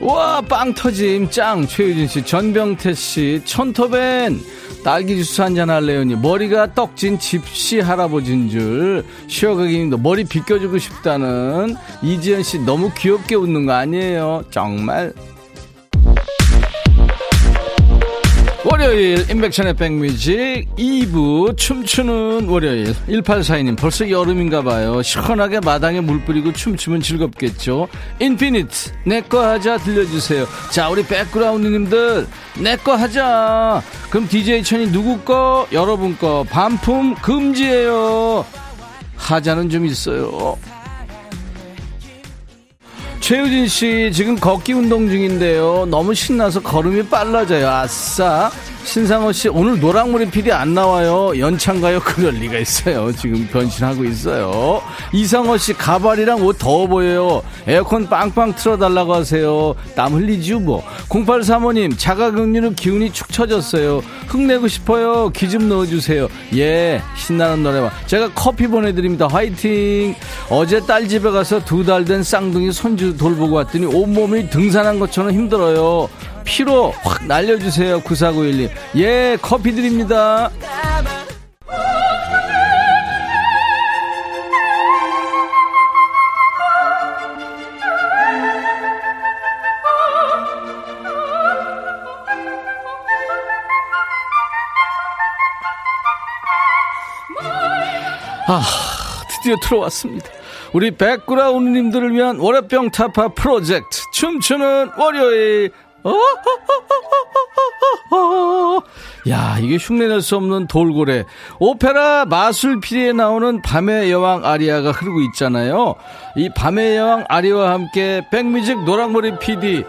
와 0.00 0.42
빵 0.42 0.74
터짐. 0.74 1.30
짱. 1.30 1.66
최유진 1.66 2.08
씨 2.08 2.24
전병태 2.24 2.94
씨 2.94 3.40
천터벤. 3.44 4.40
딸기 4.82 5.16
주스 5.16 5.40
한잔 5.40 5.70
할래요니. 5.70 6.16
머리가 6.16 6.74
떡진 6.74 7.18
집시 7.18 7.80
할아버지인 7.80 8.50
줄. 8.50 9.04
쉬어가기님도 9.28 9.98
머리 9.98 10.24
빗겨주고 10.24 10.78
싶다는 10.78 11.76
이지연 12.02 12.42
씨 12.42 12.58
너무 12.58 12.90
귀엽게 12.96 13.36
웃는 13.36 13.66
거 13.66 13.72
아니에요? 13.72 14.44
정말 14.50 15.12
월요일 18.64 19.30
인백션의 19.30 19.74
백뮤직 19.74 20.66
2부 20.76 21.54
춤추는 21.56 22.48
월요일. 22.48 22.94
1842님 23.08 23.76
벌써 23.76 24.08
여름인가 24.08 24.62
봐요. 24.62 25.02
시원하게 25.02 25.60
마당에 25.60 26.00
물 26.00 26.24
뿌리고 26.24 26.50
춤추면 26.52 27.02
즐겁겠죠. 27.02 27.88
인피니트 28.20 28.92
내꺼 29.04 29.44
하자 29.44 29.76
들려주세요. 29.78 30.46
자 30.70 30.88
우리 30.88 31.04
백그라운드님들 31.04 32.26
내꺼 32.60 32.94
하자. 32.94 33.82
그럼 34.08 34.28
DJ 34.28 34.62
천이 34.62 34.90
누구 34.90 35.18
거? 35.18 35.68
여러분 35.72 36.16
거. 36.16 36.44
반품 36.48 37.16
금지예요. 37.16 38.46
하자는 39.16 39.70
좀 39.70 39.86
있어요 39.86 40.56
최유진 43.20 43.68
씨 43.68 44.10
지금 44.12 44.36
걷기 44.36 44.74
운동 44.74 45.08
중인데요. 45.08 45.86
너무 45.88 46.14
신나서 46.14 46.60
걸음이 46.60 47.04
빨라져요. 47.08 47.68
아싸. 47.68 48.50
신상호 48.84 49.32
씨 49.32 49.48
오늘 49.48 49.80
노랑머리 49.80 50.28
PD 50.30 50.52
안 50.52 50.74
나와요. 50.74 51.32
연찬가요? 51.38 52.00
그럴 52.04 52.34
리가 52.34 52.58
있어요. 52.58 53.10
지금 53.12 53.48
변신하고 53.50 54.04
있어요. 54.04 54.82
이상호 55.10 55.56
씨 55.56 55.72
가발이랑 55.72 56.42
옷 56.42 56.58
더워 56.58 56.86
보여요. 56.86 57.42
에어컨 57.66 58.06
빵빵 58.06 58.56
틀어달라고 58.56 59.14
하세요. 59.14 59.74
땀 59.96 60.12
흘리지요 60.12 60.60
뭐. 60.60 60.84
0835님 61.08 61.94
자가격리로 61.98 62.72
기운이 62.72 63.10
축 63.10 63.30
처졌어요. 63.32 64.02
흥내고 64.28 64.68
싶어요. 64.68 65.30
기 65.30 65.48
좀 65.48 65.66
넣어주세요. 65.70 66.28
예 66.56 67.00
신나는 67.16 67.62
노래와 67.62 67.90
제가 68.06 68.32
커피 68.34 68.66
보내드립니다. 68.66 69.26
화이팅. 69.28 70.14
어제 70.50 70.80
딸 70.80 71.08
집에 71.08 71.30
가서 71.30 71.64
두 71.64 71.84
달 71.86 72.04
된 72.04 72.22
쌍둥이 72.22 72.70
손주 72.72 73.03
돌보고 73.12 73.54
왔더니 73.56 73.86
온몸이 73.86 74.50
등산한 74.50 74.98
것처럼 74.98 75.32
힘들어요. 75.32 76.08
피로 76.44 76.90
확 77.02 77.26
날려주세요. 77.26 78.00
9491님. 78.00 78.70
예, 78.96 79.38
커피 79.40 79.74
드립니다. 79.74 80.50
아, 98.46 98.62
드디어 99.28 99.56
들어왔습니다. 99.62 100.28
우리 100.74 100.90
백그라운드님들을 100.90 102.12
위한 102.12 102.38
월요병 102.38 102.90
타파 102.90 103.28
프로젝트 103.28 104.02
춤추는 104.12 104.90
월요일 104.98 105.70
야, 109.30 109.56
이게 109.58 109.76
흉내낼 109.76 110.20
수 110.20 110.36
없는 110.36 110.66
돌고래. 110.66 111.24
오페라 111.58 112.26
마술피리에 112.26 113.14
나오는 113.14 113.62
밤의 113.62 114.12
여왕 114.12 114.44
아리아가 114.44 114.90
흐르고 114.90 115.22
있잖아요. 115.22 115.94
이 116.36 116.50
밤의 116.54 116.96
여왕 116.96 117.24
아리와 117.28 117.70
함께 117.70 118.20
백뮤직 118.30 118.84
노랑머리 118.84 119.38
PD. 119.38 119.84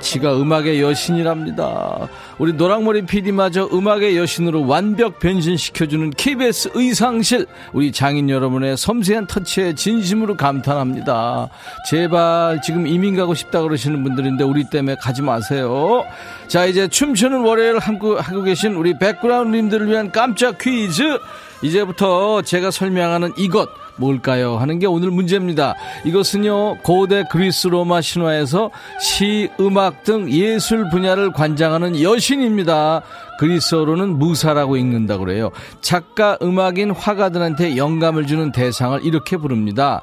지가 0.00 0.40
음악의 0.40 0.80
여신이랍니다. 0.80 2.08
우리 2.38 2.52
노랑머리 2.52 3.02
PD마저 3.02 3.68
음악의 3.72 4.16
여신으로 4.16 4.66
완벽 4.66 5.18
변신시켜주는 5.18 6.10
KBS 6.10 6.70
의상실. 6.74 7.46
우리 7.72 7.92
장인 7.92 8.30
여러분의 8.30 8.76
섬세한 8.76 9.26
터치에 9.26 9.74
진심으로 9.74 10.36
감탄합니다. 10.36 11.48
제발 11.88 12.60
지금 12.62 12.86
이민 12.86 13.16
가고 13.16 13.34
싶다 13.34 13.62
그러시는 13.62 14.02
분들인데 14.04 14.44
우리 14.44 14.64
때문에 14.70 14.96
가지 14.96 15.22
마세요. 15.22 16.04
자, 16.48 16.66
이제 16.66 16.88
춤추는 16.88 17.40
월요일 17.40 17.78
하고, 17.78 18.18
하고 18.18 18.42
계신 18.42 18.74
우리 18.74 18.98
백그라운드님들을 18.98 19.88
위한 19.88 20.10
깜짝 20.12 20.58
퀴즈. 20.58 21.18
이제부터 21.62 22.42
제가 22.42 22.70
설명하는 22.70 23.32
이것. 23.36 23.68
뭘까요? 24.00 24.56
하는 24.56 24.78
게 24.78 24.86
오늘 24.86 25.10
문제입니다. 25.10 25.74
이것은요, 26.04 26.78
고대 26.78 27.24
그리스 27.30 27.68
로마 27.68 28.00
신화에서 28.00 28.70
시, 29.00 29.48
음악 29.60 30.02
등 30.02 30.28
예술 30.30 30.88
분야를 30.88 31.32
관장하는 31.32 32.00
여신입니다. 32.02 33.02
그리스어로는 33.38 34.18
무사라고 34.18 34.76
읽는다 34.76 35.18
그래요. 35.18 35.50
작가, 35.80 36.36
음악인, 36.42 36.90
화가들한테 36.90 37.76
영감을 37.76 38.26
주는 38.26 38.50
대상을 38.52 39.04
이렇게 39.04 39.36
부릅니다. 39.36 40.02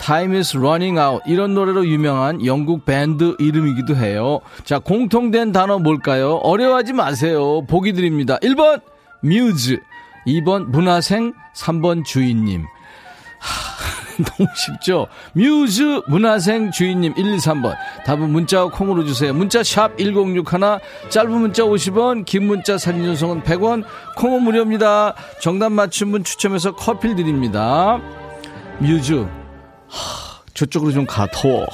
Time 0.00 0.36
is 0.36 0.56
running 0.56 0.98
out. 0.98 1.22
이런 1.26 1.54
노래로 1.54 1.86
유명한 1.86 2.44
영국 2.46 2.84
밴드 2.84 3.34
이름이기도 3.38 3.96
해요. 3.96 4.40
자, 4.64 4.78
공통된 4.78 5.52
단어 5.52 5.78
뭘까요? 5.78 6.36
어려워하지 6.36 6.92
마세요. 6.92 7.66
보기 7.66 7.92
드립니다. 7.92 8.38
1번, 8.38 8.80
뮤즈. 9.22 9.80
2번, 10.26 10.66
문화생. 10.66 11.32
3번, 11.54 12.04
주인님. 12.04 12.64
너무 14.36 14.48
쉽죠? 14.54 15.06
뮤즈 15.32 16.02
문화생 16.08 16.70
주인님 16.72 17.14
1, 17.16 17.34
2, 17.34 17.36
3번. 17.38 17.74
답은 18.04 18.30
문자와 18.30 18.70
콩으로 18.70 19.04
주세요. 19.04 19.32
문자 19.32 19.62
샵 19.62 19.96
1061, 19.96 20.80
짧은 21.10 21.30
문자 21.30 21.62
50원, 21.62 22.24
긴 22.24 22.46
문자 22.46 22.76
사진 22.78 23.04
전송은 23.04 23.42
100원, 23.42 23.84
콩은 24.16 24.42
무료입니다. 24.42 25.14
정답 25.40 25.70
맞춘 25.70 26.10
분 26.10 26.24
추첨해서 26.24 26.72
커피를 26.74 27.16
드립니다. 27.16 28.00
뮤즈. 28.78 29.26
하, 29.88 30.42
저쪽으로 30.54 30.92
좀 30.92 31.06
가, 31.06 31.26
더워. 31.32 31.66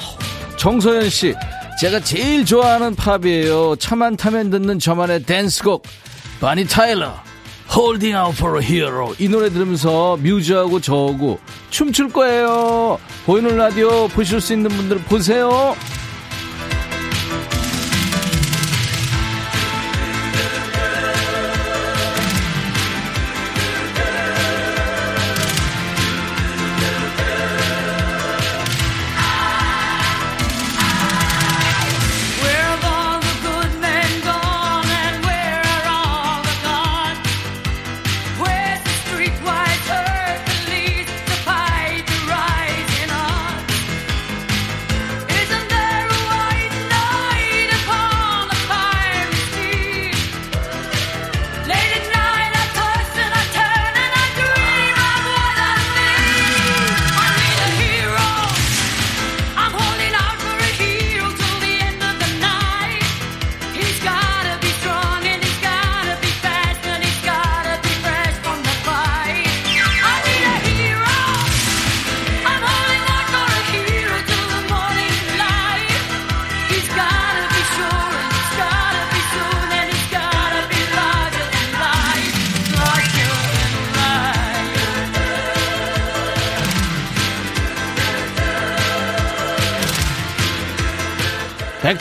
정서연 0.56 1.08
씨, 1.08 1.34
제가 1.80 2.00
제일 2.00 2.44
좋아하는 2.44 2.94
팝이에요. 2.94 3.76
차만 3.76 4.16
타면 4.16 4.50
듣는 4.50 4.78
저만의 4.78 5.24
댄스곡. 5.24 5.82
바니 6.40 6.66
타일러. 6.66 7.14
Holding 7.70 8.14
out 8.16 8.36
for 8.36 8.58
a 8.58 8.64
hero. 8.64 9.14
이 9.18 9.28
노래 9.28 9.48
들으면서 9.50 10.16
뮤즈하고 10.18 10.80
저하고 10.80 11.40
춤출 11.70 12.10
거예요. 12.10 12.98
보이는 13.26 13.56
라디오 13.56 14.06
보실 14.08 14.40
수 14.40 14.52
있는 14.52 14.70
분들 14.70 14.98
보세요. 15.02 15.74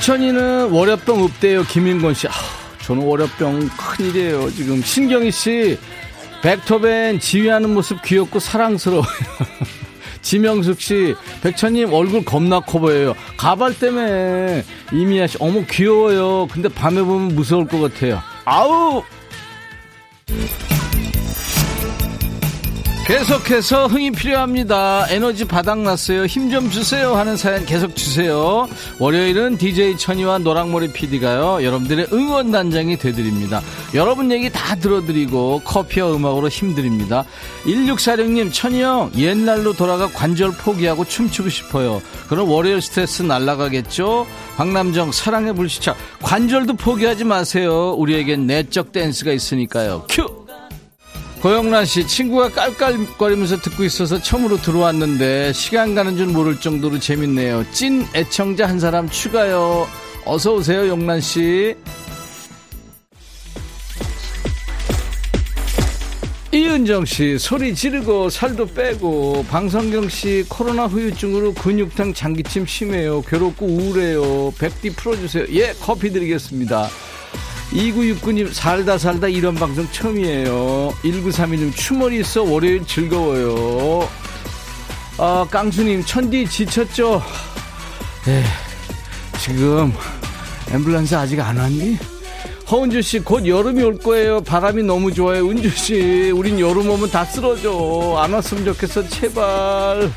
백천이는 0.04 0.72
월요병 0.72 1.24
없대요. 1.24 1.64
김인권 1.64 2.14
씨. 2.14 2.28
아, 2.28 2.32
저는 2.82 3.06
월요병 3.06 3.70
큰일이에요. 3.70 4.52
지금 4.52 4.82
신경희 4.82 5.32
씨. 5.32 5.78
백토벤 6.42 7.22
지휘하는 7.22 7.74
모습 7.74 8.02
귀엽고 8.02 8.40
사랑스러워요. 8.40 9.08
지명숙 10.22 10.82
씨, 10.82 11.16
백천님 11.42 11.94
얼굴 11.94 12.26
겁나 12.26 12.60
커 12.60 12.80
보여요. 12.80 13.16
가발 13.38 13.80
때문에 13.80 14.66
이미아 14.92 15.28
씨, 15.28 15.38
어머 15.40 15.64
귀여워요. 15.70 16.48
근데 16.52 16.68
밤에 16.68 17.02
보면 17.02 17.34
무서울 17.34 17.66
것 17.66 17.80
같아요. 17.80 18.22
아우! 18.44 19.04
계속해서 23.06 23.88
흥이 23.88 24.12
필요합니다. 24.12 25.08
에너지 25.10 25.44
바닥났어요. 25.46 26.26
힘 26.26 26.50
좀 26.50 26.70
주세요 26.70 27.16
하는 27.16 27.36
사연 27.36 27.66
계속 27.66 27.96
주세요. 27.96 28.68
월요일은 29.00 29.58
DJ 29.58 29.98
천이와 29.98 30.38
노랑머리 30.38 30.94
PD가요. 30.94 31.64
여러분들의 31.64 32.08
응원단장이 32.14 32.98
되드립니다. 32.98 33.62
여러분 33.94 34.32
얘기 34.32 34.50
다 34.52 34.76
들어드리고 34.76 35.62
커피와 35.66 36.14
음악으로 36.14 36.48
힘드립니다. 36.48 37.26
1646님 37.66 38.54
천이 38.54 38.82
형 38.82 39.12
옛날로 39.18 39.74
돌아가 39.74 40.08
관절 40.08 40.52
포기하고 40.52 41.04
춤추고 41.06 41.50
싶어요. 41.50 42.02
그럼 42.30 42.50
월요일 42.50 42.82
스트레스 42.82 43.24
날라가겠죠? 43.24 44.28
박남정 44.58 45.12
사랑의 45.12 45.54
불시착 45.56 45.98
관절도 46.22 46.76
포기하지 46.76 47.24
마세요. 47.26 47.94
우리에겐 47.98 48.46
내적 48.48 48.92
댄스가 48.92 49.32
있으니까요. 49.32 50.06
큐! 50.10 50.43
고영란 51.44 51.84
씨, 51.84 52.08
친구가 52.08 52.52
깔깔거리면서 52.52 53.58
듣고 53.58 53.84
있어서 53.84 54.18
처음으로 54.18 54.62
들어왔는데 54.62 55.52
시간 55.52 55.94
가는 55.94 56.16
줄 56.16 56.28
모를 56.28 56.58
정도로 56.58 57.02
재밌네요. 57.02 57.66
찐 57.74 58.08
애청자 58.16 58.66
한 58.66 58.80
사람 58.80 59.10
추가요. 59.10 59.86
어서 60.24 60.54
오세요, 60.54 60.88
영란 60.88 61.20
씨. 61.20 61.76
이은정 66.54 67.04
씨, 67.04 67.38
소리 67.38 67.76
지르고 67.76 68.30
살도 68.30 68.68
빼고 68.68 69.46
방성경 69.50 70.08
씨, 70.08 70.46
코로나 70.48 70.86
후유증으로 70.86 71.56
근육통 71.56 72.14
장기침 72.14 72.66
심해요. 72.66 73.22
괴롭고 73.22 73.66
우울해요. 73.66 74.54
백디 74.58 74.92
풀어주세요. 74.92 75.48
예, 75.56 75.74
커피 75.82 76.10
드리겠습니다. 76.10 76.88
2969님 77.74 78.54
살다 78.54 78.98
살다 78.98 79.28
이런 79.28 79.56
방송 79.56 79.88
처음이에요. 79.92 80.94
1931님 81.04 81.76
추머리 81.76 82.20
있어. 82.20 82.44
월요일 82.44 82.86
즐거워요. 82.86 84.08
아 85.18 85.46
깡수님 85.50 86.04
천디 86.06 86.48
지쳤죠? 86.48 87.22
에 88.28 88.44
지금 89.40 89.94
앰뷸런스 90.68 91.16
아직 91.18 91.40
안 91.40 91.58
왔니? 91.58 91.98
허은주 92.70 93.02
씨 93.02 93.20
곧 93.20 93.46
여름이 93.46 93.84
올 93.84 93.98
거예요. 94.00 94.42
바람이 94.42 94.84
너무 94.84 95.12
좋아요 95.14 95.50
은주 95.50 95.70
씨. 95.72 96.32
우린 96.32 96.60
여름 96.60 96.90
오면 96.90 97.10
다 97.10 97.26
쓰러져. 97.26 98.18
안 98.20 98.34
왔으면 98.34 98.66
좋겠어 98.66 99.08
제발 99.10 100.12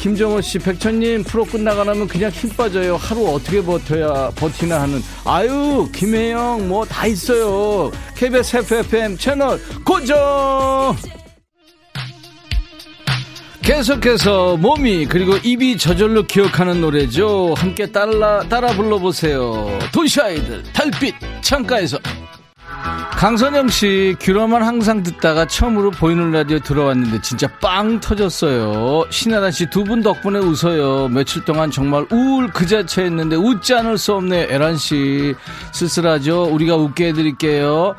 김정호 0.00 0.40
씨, 0.40 0.58
백천님 0.58 1.24
프로 1.24 1.44
끝나가 1.44 1.82
나면 1.84 2.06
그냥 2.06 2.30
힘 2.30 2.50
빠져요. 2.50 2.96
하루 2.96 3.26
어떻게 3.28 3.62
버텨야 3.62 4.30
버티나 4.36 4.80
하는. 4.82 5.02
아유, 5.24 5.88
김혜영 5.92 6.68
뭐 6.68 6.84
다 6.84 7.06
있어요. 7.06 7.90
KBS 8.14 8.56
FFM 8.58 9.16
채널 9.18 9.60
고정. 9.84 10.96
계속해서 13.62 14.56
몸이 14.58 15.06
그리고 15.06 15.36
입이 15.38 15.76
저절로 15.76 16.22
기억하는 16.22 16.80
노래죠. 16.80 17.54
함께 17.56 17.90
따라 17.90 18.40
따라 18.48 18.68
불러보세요. 18.68 19.76
도시 19.92 20.20
아이들 20.20 20.62
달빛 20.72 21.14
창가에서 21.42 21.98
강선영 23.12 23.68
씨 23.68 24.14
귀로만 24.20 24.62
항상 24.62 25.02
듣다가 25.02 25.46
처음으로 25.46 25.90
보이는 25.90 26.30
라디오 26.30 26.58
들어왔는데 26.58 27.22
진짜 27.22 27.48
빵 27.60 27.98
터졌어요. 27.98 29.06
신하라 29.10 29.50
씨두 29.50 29.84
분 29.84 30.02
덕분에 30.02 30.38
웃어요. 30.38 31.08
며칠 31.08 31.44
동안 31.44 31.70
정말 31.70 32.06
우울 32.12 32.48
그 32.48 32.66
자체였는데 32.66 33.36
웃지 33.36 33.74
않을 33.74 33.96
수 33.96 34.14
없네. 34.14 34.48
에란 34.50 34.76
씨 34.76 35.34
쓸쓸하죠. 35.72 36.44
우리가 36.44 36.76
웃게 36.76 37.08
해드릴게요. 37.08 37.96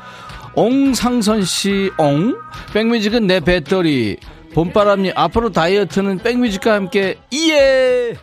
옹상선 0.54 1.44
씨, 1.44 1.90
옹? 1.98 2.36
백뮤직은 2.72 3.26
내 3.26 3.40
배터리. 3.40 4.16
봄바람님, 4.54 5.12
앞으로 5.14 5.50
다이어트는 5.50 6.18
백뮤직과 6.18 6.74
함께, 6.74 7.18
이에! 7.30 8.16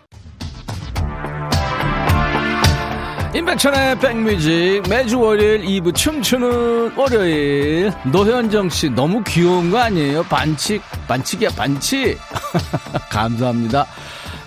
임백천의 3.35 3.99
백뮤직 3.99 4.83
매주 4.89 5.19
월요일 5.19 5.61
2부 5.65 5.93
춤추는 5.93 6.93
월요일. 6.95 7.91
노현정 8.05 8.69
씨 8.69 8.89
너무 8.89 9.21
귀여운 9.27 9.69
거 9.71 9.77
아니에요? 9.79 10.23
반칙 10.23 10.81
반칙이야 11.05 11.49
반칙. 11.49 12.17
감사합니다. 13.11 13.85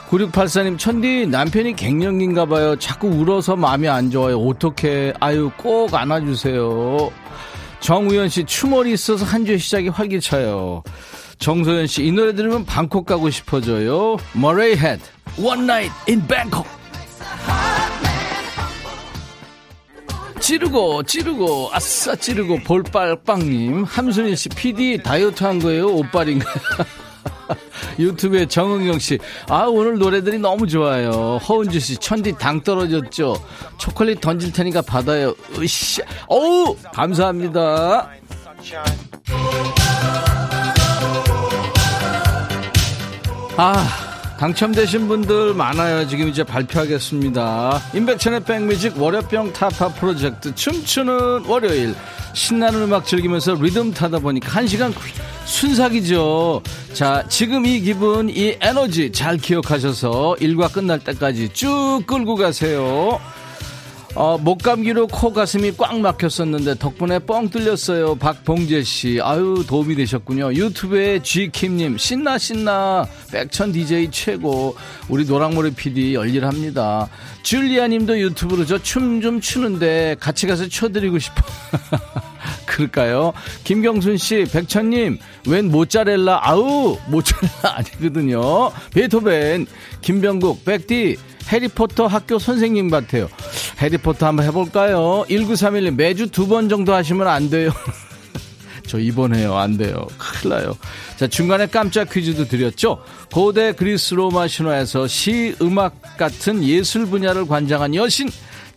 9684님 0.08 0.78
천디 0.78 1.26
남편이 1.26 1.76
갱년기인가 1.76 2.46
봐요. 2.46 2.76
자꾸 2.76 3.08
울어서 3.08 3.56
마음이 3.56 3.86
안 3.88 4.10
좋아요. 4.10 4.38
어떡해. 4.40 5.12
아유 5.20 5.50
꼭 5.58 5.94
안아주세요. 5.94 7.10
정우현 7.80 8.30
씨 8.30 8.42
춤월이 8.44 8.94
있어서 8.94 9.22
한 9.26 9.44
주의 9.44 9.58
시작이 9.58 9.88
활기차요. 9.90 10.82
정소연 11.38 11.86
씨 11.86 12.06
이 12.06 12.10
노래 12.10 12.34
들으면 12.34 12.64
방콕 12.64 13.04
가고 13.04 13.28
싶어져요. 13.28 14.16
머레이 14.32 14.76
헤드 14.76 15.02
One 15.38 15.70
in 16.08 16.26
Bangkok 16.26 16.66
찌르고 20.48 21.02
찌르고 21.02 21.68
아싸 21.74 22.16
찌르고 22.16 22.60
볼빨빵님 22.60 23.84
함순일 23.84 24.34
씨 24.34 24.48
PD 24.48 25.02
다이어트 25.02 25.44
한 25.44 25.58
거예요 25.58 25.88
옷빨인가요? 25.88 26.54
유튜브에 27.98 28.46
정은경 28.46 28.98
씨, 28.98 29.18
아, 29.48 29.64
오늘 29.64 29.98
노래들이 29.98 30.38
너무 30.38 30.66
좋아요. 30.66 31.38
허은주 31.38 31.80
씨, 31.80 31.96
천디 31.96 32.32
당 32.38 32.62
떨어졌죠? 32.62 33.42
초콜릿 33.78 34.20
던질 34.20 34.52
테니까 34.52 34.82
받아요. 34.82 35.34
으쌰. 35.58 36.02
어우! 36.28 36.76
감사합니다. 36.92 38.10
아, 43.56 44.07
당첨되신 44.38 45.08
분들 45.08 45.52
많아요. 45.54 46.06
지금 46.06 46.28
이제 46.28 46.44
발표하겠습니다. 46.44 47.82
임백천의 47.92 48.44
백뮤직 48.44 48.96
월요병 48.96 49.52
타파 49.52 49.88
프로젝트 49.88 50.54
춤추는 50.54 51.44
월요일. 51.46 51.94
신나는 52.34 52.82
음악 52.82 53.04
즐기면서 53.04 53.54
리듬 53.54 53.92
타다 53.92 54.20
보니까 54.20 54.48
한 54.50 54.68
시간 54.68 54.94
순삭이죠. 55.44 56.62
자, 56.92 57.24
지금 57.28 57.66
이 57.66 57.80
기분, 57.80 58.28
이 58.28 58.56
에너지 58.60 59.10
잘 59.10 59.38
기억하셔서 59.38 60.36
일과 60.38 60.68
끝날 60.68 61.00
때까지 61.00 61.48
쭉 61.52 62.02
끌고 62.06 62.36
가세요. 62.36 63.20
어, 64.14 64.36
목감기로 64.38 65.06
코 65.08 65.32
가슴이 65.32 65.72
꽉 65.76 66.00
막혔었는데 66.00 66.76
덕분에 66.78 67.20
뻥 67.20 67.50
뚫렸어요. 67.50 68.16
박봉재 68.16 68.82
씨. 68.82 69.20
아유, 69.22 69.64
도움이 69.68 69.94
되셨군요. 69.94 70.54
유튜브에 70.54 71.22
쥐킴 71.22 71.76
님, 71.76 71.98
신나, 71.98 72.36
신나. 72.38 73.06
백천 73.30 73.70
DJ 73.70 74.10
최고. 74.10 74.74
우리 75.08 75.24
노랑머리 75.24 75.72
PD 75.72 76.14
열일합니다. 76.14 77.08
줄리아 77.42 77.86
님도 77.86 78.18
유튜브로 78.18 78.64
저 78.66 78.78
춤 78.78 79.20
좀 79.20 79.40
추는데 79.40 80.16
같이 80.20 80.46
가서 80.46 80.66
춰 80.68 80.88
드리고 80.88 81.18
싶어. 81.18 81.42
그럴까요? 82.66 83.32
김경순 83.64 84.16
씨, 84.16 84.44
백천 84.52 84.90
님, 84.90 85.18
웬 85.46 85.70
모짜렐라? 85.70 86.40
아우, 86.42 86.96
모짜렐라 87.08 87.50
아니거든요. 87.76 88.70
베토벤, 88.94 89.66
김병국, 90.02 90.64
백디, 90.64 91.16
해리포터 91.50 92.06
학교 92.06 92.38
선생님 92.38 92.90
같아요. 92.90 93.28
해리포터 93.80 94.26
한번 94.26 94.44
해볼까요? 94.46 95.24
1931님, 95.28 95.94
매주 95.96 96.28
두 96.30 96.46
번 96.46 96.68
정도 96.68 96.94
하시면 96.94 97.26
안 97.28 97.48
돼요. 97.50 97.70
저 98.86 98.98
입원해요. 98.98 99.56
안 99.56 99.76
돼요. 99.76 100.06
큰일 100.16 100.54
나요. 100.54 100.76
자, 101.16 101.26
중간에 101.26 101.66
깜짝 101.66 102.08
퀴즈도 102.10 102.46
드렸죠? 102.48 103.02
고대 103.32 103.72
그리스 103.72 104.14
로마 104.14 104.48
신화에서 104.48 105.06
시, 105.06 105.54
음악 105.60 106.16
같은 106.16 106.62
예술 106.64 107.04
분야를 107.06 107.46
관장한 107.46 107.94
여신, 107.94 108.30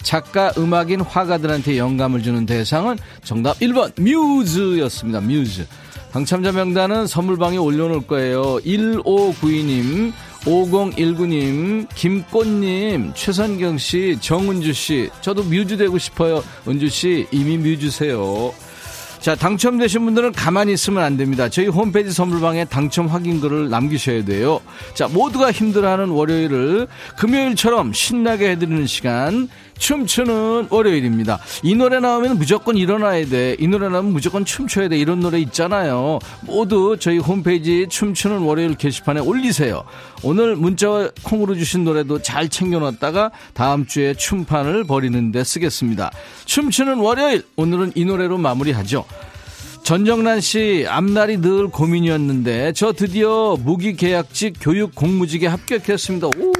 작가, 0.03 0.51
음악인, 0.57 1.01
화가들한테 1.01 1.78
영감을 1.78 2.24
주는 2.24 2.45
대상은 2.45 2.97
정답 3.24 3.57
1번, 3.59 3.93
뮤즈였습니다. 4.01 5.22
뮤즈. 5.22 5.65
당첨자 6.11 6.51
명단은 6.51 7.07
선물방에 7.07 7.55
올려놓을 7.55 8.01
거예요. 8.05 8.57
1592님, 8.65 10.11
5019님, 10.42 11.88
김꽃님, 11.94 13.14
최선경씨, 13.14 14.18
정은주씨, 14.22 15.10
저도 15.22 15.44
뮤즈 15.44 15.78
되고 15.78 15.98
싶어요. 15.98 16.44
은주씨, 16.68 17.28
이미 17.32 17.58
뮤즈세요. 17.58 18.54
자, 19.22 19.36
당첨되신 19.36 20.03
분들은 20.03 20.32
가만히 20.32 20.74
있으면 20.74 21.03
안 21.03 21.15
됩니다. 21.15 21.47
저희 21.47 21.67
홈페이지 21.67 22.11
선물방에 22.11 22.65
당첨 22.65 23.05
확인글을 23.05 23.69
남기셔야 23.69 24.26
돼요. 24.26 24.59
자, 24.95 25.07
모두가 25.07 25.51
힘들어하는 25.51 26.09
월요일을 26.09 26.88
금요일처럼 27.17 27.93
신나게 27.93 28.49
해드리는 28.49 28.88
시간, 28.88 29.47
춤추는 29.78 30.67
월요일입니다. 30.69 31.39
이 31.63 31.76
노래 31.76 31.99
나오면 31.99 32.38
무조건 32.38 32.78
일어나야 32.78 33.26
돼. 33.26 33.55
이 33.59 33.67
노래 33.67 33.89
나오면 33.89 34.13
무조건 34.13 34.45
춤춰야 34.45 34.89
돼. 34.89 34.97
이런 34.97 35.19
노래 35.19 35.39
있잖아요. 35.39 36.19
모두 36.41 36.97
저희 36.99 37.17
홈페이지 37.17 37.88
춤추는 37.89 38.39
월요일 38.39 38.76
게시판에 38.76 39.22
올리세요. 39.22 39.84
오늘 40.24 40.55
문자 40.55 41.09
콩으로 41.24 41.55
주신 41.55 41.84
노래도 41.84 42.22
잘 42.22 42.47
챙겨놨다가 42.47 43.32
다음 43.53 43.88
주에 43.88 44.13
춤판을 44.13 44.84
벌이는데 44.84 45.43
쓰겠습니다. 45.43 46.11
춤추는 46.45 46.97
월요일 46.99 47.43
오늘은 47.55 47.93
이 47.95 48.05
노래로 48.05 48.38
마무리하죠. 48.38 49.03
전정란 49.84 50.41
씨 50.41 50.86
앞날이 50.88 51.38
늘 51.41 51.67
고민이었는데 51.67 52.73
저 52.73 52.93
드디어 52.93 53.57
무기 53.59 53.95
계약직 53.95 54.57
교육 54.61 54.95
공무직에 54.95 55.47
합격했습니다. 55.47 56.27
오! 56.27 56.51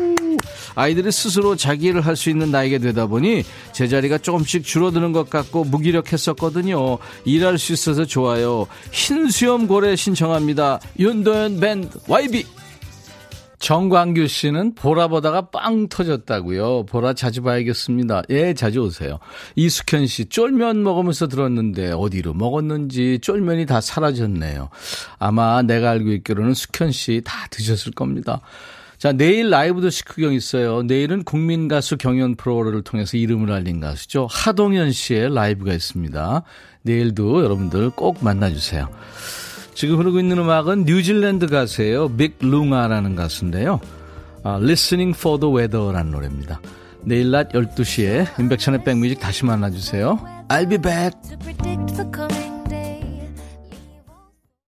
아이들이 0.76 1.11
스스로 1.11 1.55
자기 1.55 1.88
일을 1.88 2.01
할수 2.01 2.30
있는 2.30 2.51
나이가 2.51 2.78
되다 2.78 3.05
보니 3.05 3.43
제자리가 3.74 4.17
조금씩 4.17 4.63
줄어드는 4.63 5.11
것 5.11 5.30
같고 5.30 5.65
무기력했었거든요. 5.65 6.97
일할 7.26 7.57
수 7.57 7.74
있어서 7.74 8.05
좋아요. 8.05 8.67
흰 8.91 9.30
수염 9.30 9.67
고래 9.67 9.95
신청합니다. 9.95 10.80
윤도현 10.99 11.59
밴드 11.59 11.99
YB. 12.07 12.45
정광규 13.62 14.28
씨는 14.28 14.74
보라 14.74 15.07
보다가 15.07 15.49
빵 15.49 15.88
터졌다고요. 15.88 16.88
보라 16.88 17.14
자주 17.14 17.43
봐야겠습니다. 17.43 18.24
예, 18.32 18.53
자주 18.55 18.82
오세요. 18.82 19.20
이숙현 19.55 20.07
씨 20.07 20.26
쫄면 20.26 20.84
먹으면서 20.84 21.28
들었는데 21.28 21.91
어디로 21.91 22.34
먹었는지 22.34 23.20
쫄면이 23.22 23.68
다 23.68 23.80
사라졌네요. 23.80 24.70
아마 25.20 25.62
내가 25.62 25.91
알고 25.91 26.12
있기로는 26.12 26.55
숙현 26.55 26.91
씨 26.91 27.22
다 27.24 27.47
드셨을 27.51 27.91
겁니다. 27.91 28.41
자, 28.97 29.12
내일 29.12 29.49
라이브 29.49 29.82
더 29.82 29.89
시크경 29.89 30.34
있어요. 30.34 30.84
내일은 30.84 31.24
국민 31.24 31.68
가수 31.68 31.97
경연 31.97 32.36
프로를 32.36 32.82
통해서 32.82 33.18
이름을 33.18 33.51
알린 33.51 33.80
가수죠. 33.80 34.28
하동현 34.30 34.91
씨의 34.91 35.34
라이브가 35.34 35.74
있습니다. 35.74 36.43
내일도 36.84 37.43
여러분들 37.43 37.91
꼭 37.91 38.24
만나주세요. 38.24 38.89
지금 39.74 39.97
흐르고 39.97 40.19
있는 40.19 40.38
음악은 40.38 40.84
뉴질랜드 40.86 41.47
가수예요. 41.47 42.15
빅 42.15 42.38
룽아라는 42.39 43.15
가수인데요. 43.15 43.80
아, 44.43 44.57
Listening 44.61 45.17
for 45.17 45.39
the 45.39 45.53
Weather라는 45.55 46.11
노래입니다. 46.11 46.59
내일 47.03 47.32
낮 47.32 47.49
12시에 47.51 48.39
인백천의 48.39 48.84
백뮤직 48.84 49.19
다시 49.19 49.45
만나주세요. 49.45 50.19
I'll 50.49 50.69
be 50.69 50.78
back. 50.78 51.17